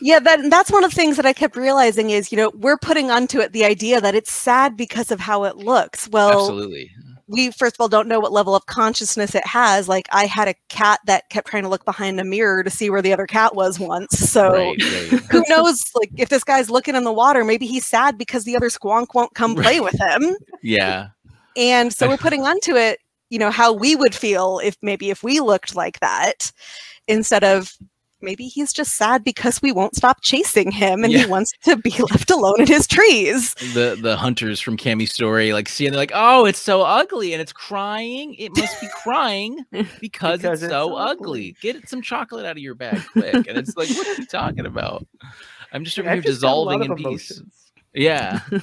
Yeah, 0.01 0.19
that 0.19 0.51
that's 0.51 0.73
one 0.73 0.85
of 0.85 0.91
the 0.91 0.97
things 0.97 1.17
that 1.17 1.25
I 1.25 1.33
kept 1.33 1.57
realizing 1.57 2.11
is, 2.11 2.33
you 2.33 2.37
know, 2.37 2.51
we're 2.53 2.77
putting 2.77 3.13
onto 3.13 3.39
it 3.39 3.53
the 3.53 3.65
idea 3.65 4.01
that 4.01 4.15
it's 4.15 4.33
sad 4.33 4.77
because 4.77 5.13
of 5.13 5.21
how 5.21 5.45
it 5.45 5.57
looks. 5.57 6.09
Well, 6.09 6.41
absolutely 6.41 6.91
we 7.27 7.51
first 7.51 7.77
of 7.77 7.81
all 7.81 7.89
don't 7.89 8.09
know 8.09 8.21
what 8.21 8.33
level 8.33 8.55
of 8.55 8.67
consciousness 8.67 9.35
it 9.35 9.47
has. 9.47 9.89
Like 9.89 10.07
I 10.13 10.27
had 10.27 10.49
a 10.49 10.55
cat 10.69 11.01
that 11.07 11.29
kept 11.31 11.49
trying 11.49 11.63
to 11.63 11.69
look 11.69 11.85
behind 11.85 12.21
a 12.21 12.25
mirror 12.25 12.63
to 12.63 12.71
see 12.71 12.91
where 12.91 13.03
the 13.03 13.13
other 13.13 13.27
cat 13.27 13.55
was 13.55 13.79
once. 13.79 14.19
So 14.19 14.53
right, 14.53 14.83
right. 14.83 15.21
who 15.31 15.45
knows 15.49 15.83
like 15.95 16.11
if 16.17 16.29
this 16.29 16.45
guy's 16.45 16.71
looking 16.71 16.95
in 16.95 17.05
the 17.05 17.13
water, 17.13 17.45
maybe 17.45 17.67
he's 17.67 17.87
sad 17.87 18.19
because 18.19 18.45
the 18.45 18.57
other 18.57 18.69
squonk 18.69 19.09
won't 19.15 19.35
come 19.35 19.55
play 19.55 19.81
with 19.81 19.99
him. 19.99 20.37
yeah 20.63 21.09
And 21.57 21.93
so 21.93 22.09
we're 22.09 22.17
putting 22.19 22.43
onto 22.43 22.77
it, 22.77 23.01
you 23.31 23.39
know, 23.39 23.51
how 23.51 23.73
we 23.73 23.97
would 23.97 24.15
feel 24.15 24.61
if 24.63 24.77
maybe 24.83 25.11
if 25.11 25.23
we 25.23 25.41
looked 25.41 25.75
like 25.75 26.01
that 26.01 26.53
instead 27.09 27.45
of 27.45 27.73
maybe 28.25 28.47
he's 28.49 28.73
just 28.73 28.95
sad 28.95 29.23
because 29.23 29.61
we 29.63 29.71
won't 29.73 29.95
stop 29.95 30.19
chasing 30.23 30.71
him 30.71 31.05
and 31.05 31.13
Yeah. 31.13 31.21
he 31.21 31.27
wants 31.27 31.53
to 31.65 31.77
be 31.77 31.91
left 32.11 32.31
alone 32.31 32.61
in 32.61 32.67
his 32.67 32.87
trees. 32.87 33.55
the 33.75 33.97
the 34.01 34.17
hunters 34.17 34.61
from 34.61 34.77
Cami's 34.77 35.13
story 35.13 35.53
like 35.53 35.69
see 35.69 35.87
and 35.87 35.95
they're 35.95 36.01
like 36.01 36.13
oh 36.15 36.45
it's 36.47 36.59
so 36.59 36.83
ugly 36.83 37.33
and 37.33 37.41
it's 37.43 37.53
crying 37.53 38.35
it 38.35 38.51
must 38.57 38.81
be 38.81 38.89
crying 39.03 39.65
because, 39.71 39.89
Because 40.01 40.45
it's, 40.45 40.63
it's 40.63 40.73
so 40.73 40.95
ugly. 40.97 41.21
ugly 41.21 41.57
get 41.61 41.89
some 41.89 42.03
chocolate 42.03 42.45
out 42.47 42.53
of 42.53 42.59
your 42.59 42.75
bag 42.75 43.01
quick 43.13 43.35
and 43.47 43.57
it's 43.59 43.77
like 43.77 43.89
what 43.91 44.07
are 44.07 44.15
you 44.21 44.27
talking 44.27 44.67
about 44.67 45.07
i'm 45.73 45.85
just 45.85 45.99
over 45.99 46.09
I've 46.09 46.15
here 46.23 46.23
just 46.33 46.43
got 46.43 46.53
a 46.53 46.57
lot 46.57 46.79
dissolving 46.79 46.85
in 46.85 46.91
of 46.93 46.99
peace 46.99 47.43
yeah 47.95 48.41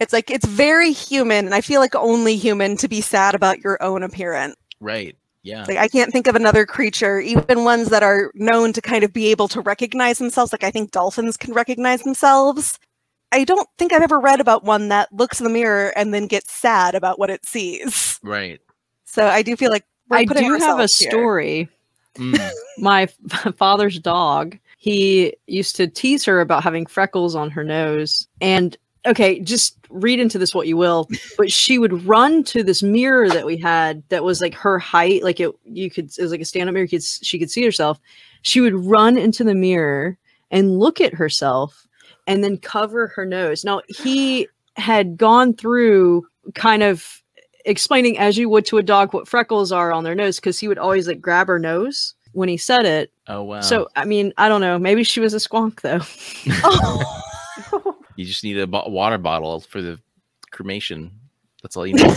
It's 0.00 0.12
like 0.12 0.28
it's 0.28 0.44
very 0.44 0.90
human 0.90 1.44
and 1.46 1.54
I 1.54 1.60
feel 1.60 1.80
like 1.80 1.94
only 1.94 2.36
human 2.36 2.76
to 2.78 2.88
be 2.88 3.00
sad 3.00 3.36
about 3.36 3.60
your 3.60 3.80
own 3.80 4.02
appearance. 4.02 4.56
right 4.80 5.16
yeah 5.44 5.64
Like 5.68 5.78
I 5.78 5.88
can't 5.88 6.10
think 6.10 6.26
of 6.26 6.34
another 6.34 6.66
creature, 6.66 7.20
even 7.20 7.64
ones 7.64 7.90
that 7.90 8.02
are 8.02 8.32
known 8.34 8.72
to 8.72 8.80
kind 8.80 9.04
of 9.04 9.12
be 9.12 9.30
able 9.30 9.46
to 9.48 9.60
recognize 9.60 10.18
themselves. 10.18 10.52
Like 10.52 10.64
I 10.64 10.70
think 10.70 10.90
dolphins 10.90 11.36
can 11.36 11.54
recognize 11.54 12.02
themselves. 12.02 12.78
I 13.30 13.44
don't 13.44 13.68
think 13.78 13.92
I've 13.92 14.02
ever 14.02 14.18
read 14.18 14.40
about 14.40 14.64
one 14.64 14.88
that 14.88 15.12
looks 15.12 15.40
in 15.40 15.44
the 15.44 15.52
mirror 15.52 15.92
and 15.96 16.14
then 16.14 16.26
gets 16.26 16.52
sad 16.52 16.94
about 16.94 17.18
what 17.18 17.30
it 17.30 17.44
sees. 17.46 18.18
right 18.22 18.60
So 19.04 19.26
I 19.26 19.42
do 19.42 19.56
feel 19.56 19.70
like 19.70 19.84
we're 20.08 20.18
I 20.18 20.26
putting 20.26 20.48
do 20.48 20.58
have 20.58 20.80
a 20.80 20.88
story. 20.88 21.68
Mm, 22.16 22.50
My 22.78 23.06
father's 23.56 23.98
dog, 23.98 24.58
he 24.78 25.34
used 25.46 25.76
to 25.76 25.88
tease 25.88 26.24
her 26.24 26.40
about 26.40 26.62
having 26.62 26.86
freckles 26.86 27.34
on 27.34 27.50
her 27.50 27.64
nose. 27.64 28.28
And 28.40 28.76
okay, 29.06 29.40
just 29.40 29.76
read 29.90 30.18
into 30.18 30.38
this 30.38 30.54
what 30.54 30.66
you 30.66 30.76
will, 30.76 31.08
but 31.38 31.50
she 31.50 31.78
would 31.78 32.06
run 32.06 32.42
to 32.44 32.62
this 32.62 32.82
mirror 32.82 33.28
that 33.28 33.46
we 33.46 33.56
had 33.56 34.02
that 34.08 34.24
was 34.24 34.40
like 34.40 34.54
her 34.54 34.78
height, 34.78 35.22
like 35.22 35.40
it 35.40 35.54
you 35.64 35.90
could 35.90 36.10
it 36.16 36.22
was 36.22 36.30
like 36.30 36.40
a 36.40 36.44
stand-up 36.44 36.74
mirror, 36.74 36.84
you 36.84 36.88
could, 36.88 37.02
she 37.02 37.38
could 37.38 37.50
see 37.50 37.64
herself. 37.64 37.98
She 38.42 38.60
would 38.60 38.74
run 38.74 39.16
into 39.16 39.44
the 39.44 39.54
mirror 39.54 40.18
and 40.50 40.78
look 40.78 41.00
at 41.00 41.14
herself 41.14 41.86
and 42.26 42.42
then 42.42 42.58
cover 42.58 43.08
her 43.08 43.24
nose. 43.24 43.64
Now 43.64 43.80
he 43.88 44.48
had 44.76 45.16
gone 45.16 45.54
through 45.54 46.26
kind 46.54 46.82
of 46.82 47.22
explaining 47.64 48.18
as 48.18 48.36
you 48.36 48.48
would 48.48 48.66
to 48.66 48.78
a 48.78 48.82
dog 48.82 49.14
what 49.14 49.28
freckles 49.28 49.72
are 49.72 49.92
on 49.92 50.04
their 50.04 50.14
nose 50.14 50.36
because 50.36 50.58
he 50.58 50.68
would 50.68 50.78
always 50.78 51.08
like 51.08 51.20
grab 51.20 51.46
her 51.46 51.58
nose 51.58 52.14
when 52.32 52.48
he 52.48 52.56
said 52.56 52.84
it. 52.84 53.10
oh 53.28 53.42
wow 53.42 53.60
So 53.60 53.88
I 53.96 54.04
mean, 54.04 54.32
I 54.36 54.48
don't 54.48 54.60
know. 54.60 54.78
Maybe 54.78 55.04
she 55.04 55.20
was 55.20 55.32
a 55.34 55.38
squonk 55.38 55.80
though. 55.80 56.00
Oh, 56.64 57.20
you 58.16 58.24
just 58.24 58.44
need 58.44 58.58
a 58.58 58.66
bo- 58.66 58.88
water 58.88 59.18
bottle 59.18 59.60
for 59.60 59.80
the 59.82 59.98
cremation 60.50 61.10
that's 61.62 61.76
all 61.76 61.86
you 61.86 61.94
need 61.94 62.10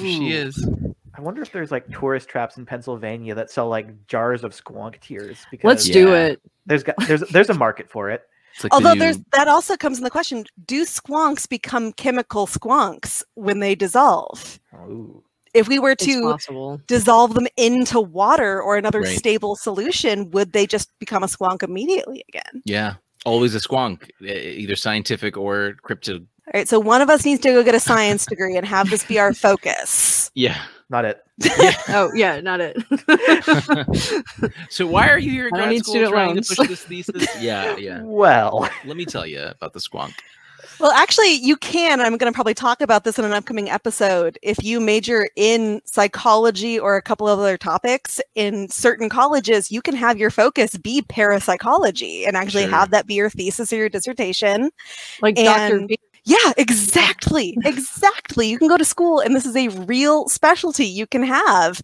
she 0.00 0.32
is 0.32 0.66
I 1.14 1.20
wonder 1.20 1.42
if 1.42 1.52
there's 1.52 1.70
like 1.70 1.86
tourist 1.90 2.28
traps 2.28 2.56
in 2.56 2.64
Pennsylvania 2.64 3.34
that 3.34 3.50
sell 3.50 3.68
like 3.68 4.06
jars 4.06 4.44
of 4.44 4.52
squonk 4.52 4.98
tears. 5.00 5.44
Because 5.50 5.68
Let's 5.68 5.84
do 5.88 6.08
Yeah. 6.08 6.24
it. 6.28 6.40
there's 6.64 6.82
got 6.82 6.94
there's 7.06 7.20
there's 7.30 7.50
a 7.50 7.54
market 7.54 7.90
for 7.90 8.08
it. 8.10 8.22
it's 8.54 8.64
like 8.64 8.70
the 8.70 8.76
Although 8.76 8.94
new- 8.94 8.98
there's 9.00 9.18
that 9.32 9.46
also 9.46 9.76
comes 9.76 9.98
in 9.98 10.04
the 10.04 10.10
question: 10.10 10.44
Do 10.64 10.86
squonks 10.86 11.46
become 11.46 11.92
chemical 11.92 12.46
squonks 12.46 13.22
when 13.34 13.60
they 13.60 13.74
dissolve? 13.74 14.58
Ooh. 14.74 15.22
If 15.54 15.68
we 15.68 15.78
were 15.78 15.94
to 15.96 16.38
dissolve 16.86 17.34
them 17.34 17.46
into 17.56 18.00
water 18.00 18.60
or 18.62 18.76
another 18.76 19.00
Right. 19.02 19.18
stable 19.18 19.54
solution, 19.56 20.30
would 20.30 20.52
they 20.52 20.66
just 20.66 20.90
become 20.98 21.22
a 21.22 21.26
squonk 21.26 21.62
immediately 21.62 22.24
again? 22.28 22.62
yeah 22.64 22.94
always 23.24 23.54
a 23.54 23.58
squonk 23.60 24.10
either 24.20 24.74
scientific 24.74 25.36
or 25.36 25.74
cryptid 25.84 26.18
All 26.18 26.52
right, 26.54 26.68
so 26.68 26.80
one 26.80 27.00
of 27.00 27.08
us 27.08 27.24
needs 27.24 27.40
to 27.42 27.50
go 27.52 27.62
get 27.62 27.74
a 27.74 27.80
science 27.80 28.26
degree 28.26 28.56
and 28.56 28.66
have 28.66 28.90
this 28.90 29.04
be 29.04 29.18
our 29.20 29.32
focus. 29.32 30.30
yeah 30.34 30.62
Not 30.90 31.04
it. 31.04 31.22
Oh 31.88 32.10
yeah, 32.14 32.40
not 32.40 32.60
it. 32.60 32.76
so 34.70 34.86
why 34.86 35.08
are 35.08 35.18
you 35.18 35.30
here 35.30 35.46
at 35.46 35.52
grad 35.52 35.68
need 35.70 35.84
school 35.84 36.08
trying 36.08 36.34
loans. 36.34 36.48
to 36.48 36.56
push 36.56 36.68
this 36.68 36.82
thesis? 36.84 37.26
Yeah, 37.40 37.76
yeah. 37.76 38.00
Well, 38.02 38.68
Let 38.84 38.96
me 38.96 39.04
tell 39.04 39.26
you 39.26 39.40
about 39.42 39.72
the 39.72 39.80
squonk. 39.80 40.14
Well, 40.80 40.92
actually, 40.92 41.32
you 41.34 41.56
can. 41.56 42.00
I'm 42.00 42.16
going 42.16 42.32
to 42.32 42.34
probably 42.34 42.54
talk 42.54 42.80
about 42.80 43.04
this 43.04 43.18
in 43.18 43.24
an 43.24 43.32
upcoming 43.32 43.68
episode. 43.70 44.38
If 44.42 44.62
you 44.62 44.80
major 44.80 45.28
in 45.36 45.80
psychology 45.84 46.78
or 46.78 46.96
a 46.96 47.02
couple 47.02 47.28
of 47.28 47.38
other 47.38 47.56
topics 47.56 48.20
in 48.34 48.68
certain 48.68 49.08
colleges, 49.08 49.70
you 49.70 49.82
can 49.82 49.94
have 49.96 50.18
your 50.18 50.30
focus 50.30 50.76
be 50.78 51.02
parapsychology 51.02 52.24
and 52.26 52.36
actually 52.36 52.64
Sure. 52.64 52.70
have 52.70 52.90
that 52.90 53.06
be 53.06 53.14
your 53.14 53.30
thesis 53.30 53.72
or 53.72 53.76
your 53.76 53.88
dissertation. 53.88 54.70
like 55.20 55.38
Dr. 55.44 55.80
B. 55.86 55.98
Yeah, 56.24 56.52
exactly. 56.56 57.56
Exactly. 57.64 58.48
You 58.48 58.58
can 58.58 58.68
go 58.68 58.76
to 58.76 58.84
school 58.84 59.18
and 59.20 59.34
this 59.34 59.46
is 59.46 59.56
a 59.56 59.68
real 59.68 60.28
specialty 60.28 60.86
you 60.86 61.06
can 61.06 61.22
have. 61.24 61.82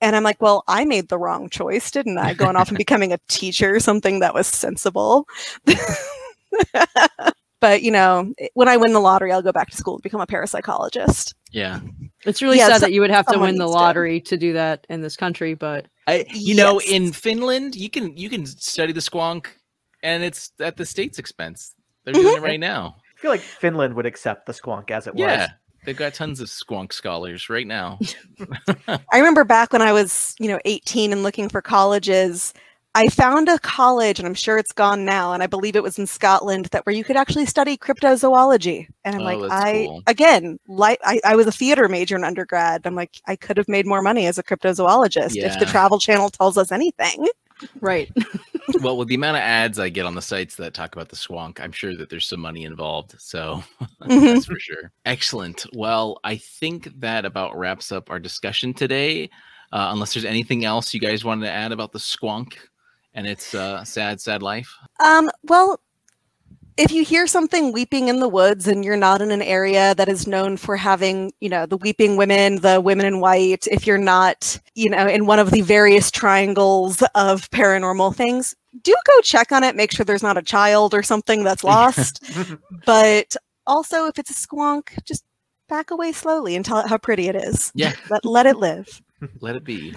And 0.00 0.14
I'm 0.14 0.22
like, 0.22 0.40
well, 0.42 0.62
I 0.68 0.84
made 0.84 1.08
the 1.08 1.18
wrong 1.18 1.48
choice, 1.48 1.90
didn't 1.90 2.18
I? 2.18 2.34
Going 2.34 2.56
off 2.56 2.68
and 2.68 2.78
becoming 2.86 3.12
a 3.12 3.18
teacher, 3.28 3.80
something 3.80 4.20
that 4.20 4.34
was 4.34 4.46
sensible. 4.46 5.26
but, 7.60 7.82
you 7.82 7.90
know, 7.90 8.32
when 8.54 8.68
I 8.68 8.76
win 8.76 8.92
the 8.92 9.00
lottery, 9.00 9.32
I'll 9.32 9.42
go 9.42 9.52
back 9.52 9.70
to 9.70 9.76
school 9.76 9.94
and 9.94 10.02
become 10.02 10.20
a 10.20 10.26
parapsychologist. 10.26 11.34
Yeah. 11.50 11.80
It's 12.24 12.42
really 12.42 12.58
Yeah, 12.58 12.68
sad 12.68 12.80
so- 12.80 12.86
that 12.86 12.92
you 12.92 13.00
would 13.00 13.10
have 13.10 13.26
to 13.26 13.38
win 13.38 13.56
the 13.56 13.64
needs 13.64 13.72
to. 13.72 13.78
lottery 13.78 14.20
to 14.22 14.36
do 14.36 14.52
that 14.54 14.86
in 14.88 15.00
this 15.00 15.16
country, 15.16 15.54
but 15.54 15.86
I, 16.06 16.24
you 16.32 16.54
know, 16.54 16.80
in 16.80 17.12
Finland, 17.12 17.76
you 17.76 17.90
can 17.90 18.16
you 18.16 18.30
can 18.30 18.46
study 18.46 18.92
the 18.92 19.00
squonk, 19.00 19.46
and 20.02 20.22
it's 20.22 20.52
at 20.58 20.78
the 20.78 20.86
state's 20.86 21.18
expense. 21.18 21.74
They're 22.04 22.14
doing 22.14 22.26
it 22.28 22.36
mm-hmm. 22.36 22.44
right 22.44 22.60
now. 22.60 22.96
I 23.18 23.20
feel 23.20 23.30
like 23.30 23.42
Finland 23.42 23.92
would 23.94 24.06
accept 24.06 24.46
the 24.46 24.54
squonk 24.54 24.90
as 24.90 25.06
it 25.06 25.14
was. 25.14 25.20
Yeah, 25.20 25.48
They've 25.84 25.96
got 25.96 26.14
tons 26.14 26.40
of 26.40 26.48
squonk 26.48 26.92
scholars 26.92 27.48
right 27.48 27.66
now. 27.66 27.98
I 28.88 29.18
remember 29.18 29.44
back 29.44 29.72
when 29.72 29.82
I 29.82 29.92
was, 29.92 30.34
you 30.38 30.48
know, 30.48 30.58
18 30.64 31.12
and 31.12 31.22
looking 31.22 31.48
for 31.48 31.62
colleges, 31.62 32.52
I 32.94 33.08
found 33.08 33.48
a 33.48 33.58
college, 33.60 34.18
and 34.18 34.26
I'm 34.26 34.34
sure 34.34 34.58
it's 34.58 34.72
gone 34.72 35.04
now, 35.04 35.32
and 35.32 35.42
I 35.42 35.46
believe 35.46 35.76
it 35.76 35.82
was 35.82 35.98
in 35.98 36.06
Scotland 36.06 36.66
that 36.66 36.84
where 36.86 36.94
you 36.94 37.04
could 37.04 37.16
actually 37.16 37.46
study 37.46 37.76
cryptozoology. 37.76 38.88
And 39.04 39.14
I'm 39.14 39.22
Oh, 39.22 39.24
like, 39.24 39.52
I 39.52 39.72
cool. 39.72 40.02
again, 40.06 40.58
like 40.66 40.98
I, 41.04 41.20
I 41.24 41.36
was 41.36 41.46
a 41.46 41.52
theater 41.52 41.88
major 41.88 42.16
in 42.16 42.24
undergrad. 42.24 42.82
I'm 42.86 42.94
like, 42.96 43.20
I 43.26 43.36
could 43.36 43.56
have 43.56 43.68
made 43.68 43.86
more 43.86 44.02
money 44.02 44.26
as 44.26 44.38
a 44.38 44.42
cryptozoologist 44.42 45.36
if 45.36 45.58
the 45.60 45.66
Travel 45.66 45.98
Channel 46.00 46.30
tells 46.30 46.56
us 46.58 46.72
anything. 46.72 47.26
Right. 47.80 48.10
well, 48.82 48.96
with 48.96 49.08
the 49.08 49.14
amount 49.16 49.36
of 49.36 49.42
ads 49.42 49.78
I 49.78 49.88
get 49.90 50.06
on 50.06 50.14
the 50.14 50.22
sites 50.22 50.56
that 50.56 50.74
talk 50.74 50.94
about 50.94 51.08
the 51.08 51.16
swank, 51.16 51.60
I'm 51.60 51.72
sure 51.72 51.96
that 51.96 52.08
there's 52.10 52.26
some 52.26 52.40
money 52.40 52.64
involved. 52.64 53.14
So 53.18 53.62
Mhm. 54.02 54.34
that's 54.34 54.46
for 54.46 54.58
sure. 54.58 54.90
Excellent. 55.04 55.66
Well, 55.72 56.18
I 56.24 56.36
think 56.36 56.88
that 57.00 57.24
about 57.24 57.56
wraps 57.56 57.92
up 57.92 58.10
our 58.10 58.18
discussion 58.18 58.74
today. 58.74 59.30
Uh, 59.70 59.90
unless 59.92 60.14
there's 60.14 60.24
anything 60.24 60.64
else 60.64 60.94
you 60.94 61.00
guys 61.00 61.24
wanted 61.26 61.44
to 61.44 61.52
add 61.52 61.72
about 61.72 61.92
the 61.92 61.98
squonk 61.98 62.54
and 63.14 63.26
its 63.26 63.54
uh, 63.54 63.84
sad, 63.84 64.20
sad 64.20 64.42
life. 64.42 64.72
Um, 65.00 65.30
well, 65.44 65.80
if 66.78 66.92
you 66.92 67.04
hear 67.04 67.26
something 67.26 67.72
weeping 67.72 68.06
in 68.06 68.20
the 68.20 68.28
woods 68.28 68.68
and 68.68 68.84
you're 68.84 68.96
not 68.96 69.20
in 69.20 69.32
an 69.32 69.42
area 69.42 69.96
that 69.96 70.08
is 70.08 70.28
known 70.28 70.56
for 70.56 70.76
having, 70.76 71.32
you 71.40 71.48
know, 71.48 71.66
the 71.66 71.76
weeping 71.76 72.16
women, 72.16 72.60
the 72.60 72.80
women 72.80 73.04
in 73.04 73.18
white, 73.20 73.66
if 73.66 73.84
you're 73.84 73.98
not, 73.98 74.60
you 74.76 74.88
know, 74.88 75.06
in 75.08 75.26
one 75.26 75.40
of 75.40 75.50
the 75.50 75.60
various 75.60 76.10
triangles 76.12 77.02
of 77.16 77.50
paranormal 77.50 78.14
things, 78.14 78.54
do 78.82 78.94
go 79.06 79.20
check 79.22 79.50
on 79.50 79.64
it, 79.64 79.74
make 79.74 79.90
sure 79.90 80.04
there's 80.04 80.22
not 80.22 80.38
a 80.38 80.42
child 80.42 80.94
or 80.94 81.02
something 81.02 81.42
that's 81.42 81.64
lost. 81.64 82.24
but 82.86 83.36
also 83.66 84.06
if 84.06 84.16
it's 84.18 84.30
a 84.30 84.34
squonk, 84.34 85.02
just 85.04 85.24
back 85.68 85.90
away 85.90 86.12
slowly 86.12 86.54
and 86.54 86.64
tell 86.64 86.78
it 86.78 86.88
how 86.88 86.96
pretty 86.96 87.26
it 87.28 87.34
is. 87.34 87.72
Yeah. 87.74 87.92
Let 88.08 88.24
let 88.24 88.46
it 88.46 88.56
live. 88.56 89.02
Let 89.40 89.56
it 89.56 89.64
be. 89.64 89.94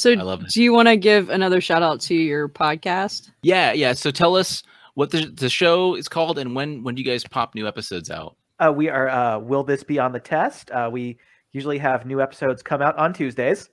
So, 0.00 0.12
I 0.12 0.22
love 0.22 0.48
do 0.48 0.62
you 0.62 0.72
want 0.72 0.88
to 0.88 0.96
give 0.96 1.28
another 1.28 1.60
shout 1.60 1.82
out 1.82 2.00
to 2.02 2.14
your 2.14 2.48
podcast? 2.48 3.30
Yeah, 3.42 3.72
yeah. 3.72 3.92
So 3.92 4.10
tell 4.10 4.36
us 4.36 4.62
what 4.94 5.10
the, 5.10 5.26
the 5.26 5.48
show 5.48 5.94
is 5.94 6.08
called 6.08 6.38
and 6.38 6.54
when 6.54 6.82
when 6.82 6.94
do 6.94 7.02
you 7.02 7.08
guys 7.08 7.24
pop 7.24 7.54
new 7.54 7.66
episodes 7.66 8.10
out? 8.10 8.36
Uh, 8.58 8.70
we 8.70 8.88
are 8.88 9.08
uh, 9.08 9.38
Will 9.38 9.64
This 9.64 9.82
Be 9.82 9.98
on 9.98 10.12
the 10.12 10.20
Test? 10.20 10.70
Uh, 10.70 10.90
we 10.92 11.18
usually 11.52 11.78
have 11.78 12.06
new 12.06 12.20
episodes 12.20 12.62
come 12.62 12.82
out 12.82 12.96
on 12.98 13.12
Tuesdays. 13.12 13.70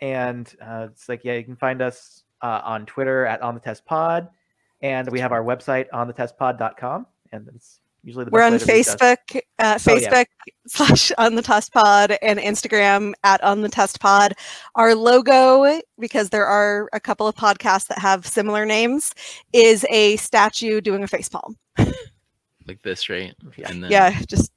And 0.00 0.52
uh, 0.60 0.88
it's 0.90 1.08
like, 1.08 1.24
yeah, 1.24 1.34
you 1.34 1.44
can 1.44 1.56
find 1.56 1.82
us 1.82 2.24
uh, 2.42 2.60
on 2.64 2.86
Twitter 2.86 3.26
at 3.26 3.42
On 3.42 3.54
the 3.54 3.60
Test 3.60 3.84
Pod. 3.84 4.28
And 4.82 5.10
we 5.10 5.20
have 5.20 5.32
our 5.32 5.42
website, 5.42 5.86
on 5.92 6.06
the 6.06 6.12
test 6.12 6.38
onthetestpod.com. 6.38 7.06
And 7.32 7.48
it's 7.54 7.79
usually 8.02 8.24
the 8.24 8.30
We're 8.30 8.42
on 8.42 8.52
best 8.52 8.66
way 8.66 8.82
to 8.82 8.90
reach. 8.90 8.98
Facebook, 8.98 9.40
uh, 9.58 9.78
Oh, 9.88 9.96
yeah. 9.96 10.10
Facebook 10.10 10.24
slash 10.68 11.12
on 11.18 11.34
the 11.34 11.42
test 11.42 11.72
pod 11.72 12.16
and 12.22 12.38
Instagram 12.38 13.12
at 13.24 13.42
on 13.42 13.60
the 13.62 13.68
test 13.68 14.00
pod. 14.00 14.34
Our 14.74 14.94
logo, 14.94 15.80
because 15.98 16.30
there 16.30 16.46
are 16.46 16.88
a 16.92 17.00
couple 17.00 17.26
of 17.26 17.34
podcasts 17.34 17.86
that 17.88 17.98
have 17.98 18.26
similar 18.26 18.64
names, 18.66 19.12
is 19.52 19.84
a 19.90 20.16
statue 20.16 20.80
doing 20.80 21.02
a 21.02 21.06
facepalm. 21.08 21.54
Like 22.66 22.82
this, 22.82 23.08
right? 23.08 23.34
Yeah. 23.56 23.70
And 23.70 23.82
then 23.82 23.90
Yeah, 23.90 24.20
just 24.28 24.52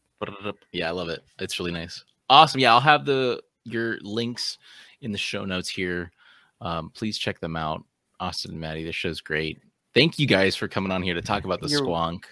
Yeah, 0.71 0.87
I 0.89 0.91
love 0.91 1.09
it. 1.09 1.23
It's 1.39 1.57
really 1.57 1.71
nice. 1.71 2.03
Awesome. 2.29 2.59
Yeah, 2.59 2.73
I'll 2.73 2.79
have 2.81 3.05
the 3.05 3.41
your 3.63 3.97
links 4.01 4.59
in 5.01 5.11
the 5.11 5.17
show 5.17 5.45
notes 5.45 5.67
here. 5.69 6.11
Um, 6.61 6.91
please 6.93 7.17
check 7.17 7.39
them 7.39 7.55
out. 7.55 7.83
Austin 8.19 8.51
and 8.51 8.59
Maddie, 8.59 8.83
this 8.83 8.95
show's 8.95 9.19
great. 9.19 9.61
Thank 9.95 10.19
you 10.19 10.27
guys 10.27 10.55
for 10.55 10.67
coming 10.67 10.91
on 10.91 11.01
here 11.01 11.15
to 11.15 11.21
talk 11.21 11.45
about 11.45 11.59
the 11.61 11.69
You're- 11.69 11.87
squonk. 11.87 12.25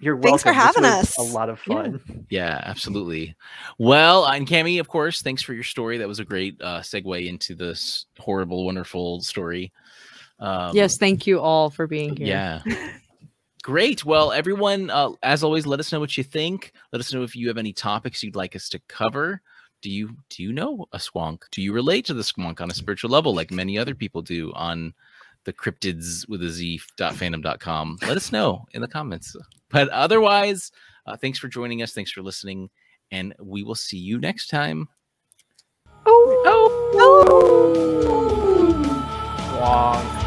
You're 0.00 0.20
Thanks 0.20 0.42
for 0.42 0.52
having 0.52 0.84
us. 0.84 1.16
A 1.18 1.22
lot 1.22 1.48
of 1.48 1.60
Yeah. 1.66 1.74
fun. 1.82 2.26
Yeah, 2.28 2.60
absolutely. 2.64 3.34
Well, 3.78 4.26
and 4.26 4.46
Cami, 4.46 4.80
of 4.80 4.88
course, 4.88 5.22
thanks 5.22 5.42
for 5.42 5.54
your 5.54 5.64
story. 5.64 5.98
That 5.98 6.08
was 6.08 6.18
a 6.18 6.24
great 6.24 6.60
uh, 6.60 6.80
segue 6.80 7.26
into 7.26 7.54
this 7.54 8.06
horrible, 8.18 8.64
wonderful 8.66 9.20
story. 9.22 9.72
Um, 10.40 10.74
yes, 10.74 10.98
thank 10.98 11.26
you 11.26 11.40
all 11.40 11.70
for 11.70 11.86
being 11.86 12.16
here. 12.16 12.26
Yeah. 12.26 12.60
Great. 13.62 14.04
Well, 14.04 14.30
everyone, 14.32 14.90
uh, 14.90 15.10
as 15.22 15.42
always, 15.42 15.66
let 15.66 15.80
us 15.80 15.90
know 15.90 16.00
what 16.00 16.18
you 16.18 16.24
think. 16.24 16.72
Let 16.92 17.00
us 17.00 17.14
know 17.14 17.22
if 17.22 17.34
you 17.34 17.48
have 17.48 17.56
any 17.56 17.72
topics 17.72 18.22
you'd 18.22 18.36
like 18.36 18.54
us 18.54 18.68
to 18.70 18.80
cover. 18.88 19.40
Do 19.80 19.90
you 19.90 20.16
do 20.28 20.42
you 20.42 20.52
know 20.52 20.86
a 20.92 20.98
squonk? 20.98 21.42
Do 21.50 21.62
you 21.62 21.72
relate 21.72 22.04
to 22.06 22.14
the 22.14 22.22
squonk 22.22 22.60
on 22.60 22.70
a 22.70 22.74
spiritual 22.74 23.10
level, 23.10 23.34
like 23.34 23.50
many 23.50 23.78
other 23.78 23.94
people 23.94 24.20
do 24.22 24.52
on 24.54 24.92
the 25.44 25.52
cryptids 25.52 26.28
with 26.28 26.42
a 26.42 26.48
z 26.48 26.80
fandom.com? 26.98 27.98
Let 28.02 28.16
us 28.16 28.32
know 28.32 28.64
in 28.72 28.80
the 28.80 28.88
comments. 28.88 29.36
But 29.70 29.88
otherwise, 29.90 30.70
uh, 31.06 31.16
thanks 31.16 31.38
for 31.38 31.48
joining 31.48 31.82
us. 31.82 31.92
Thanks 31.92 32.12
for 32.12 32.22
listening, 32.22 32.70
and 33.10 33.34
we 33.40 33.62
will 33.62 33.74
see 33.74 33.98
you 33.98 34.18
next 34.18 34.48
time. 34.48 34.88
oh, 36.06 36.84
Wong. 39.60 40.23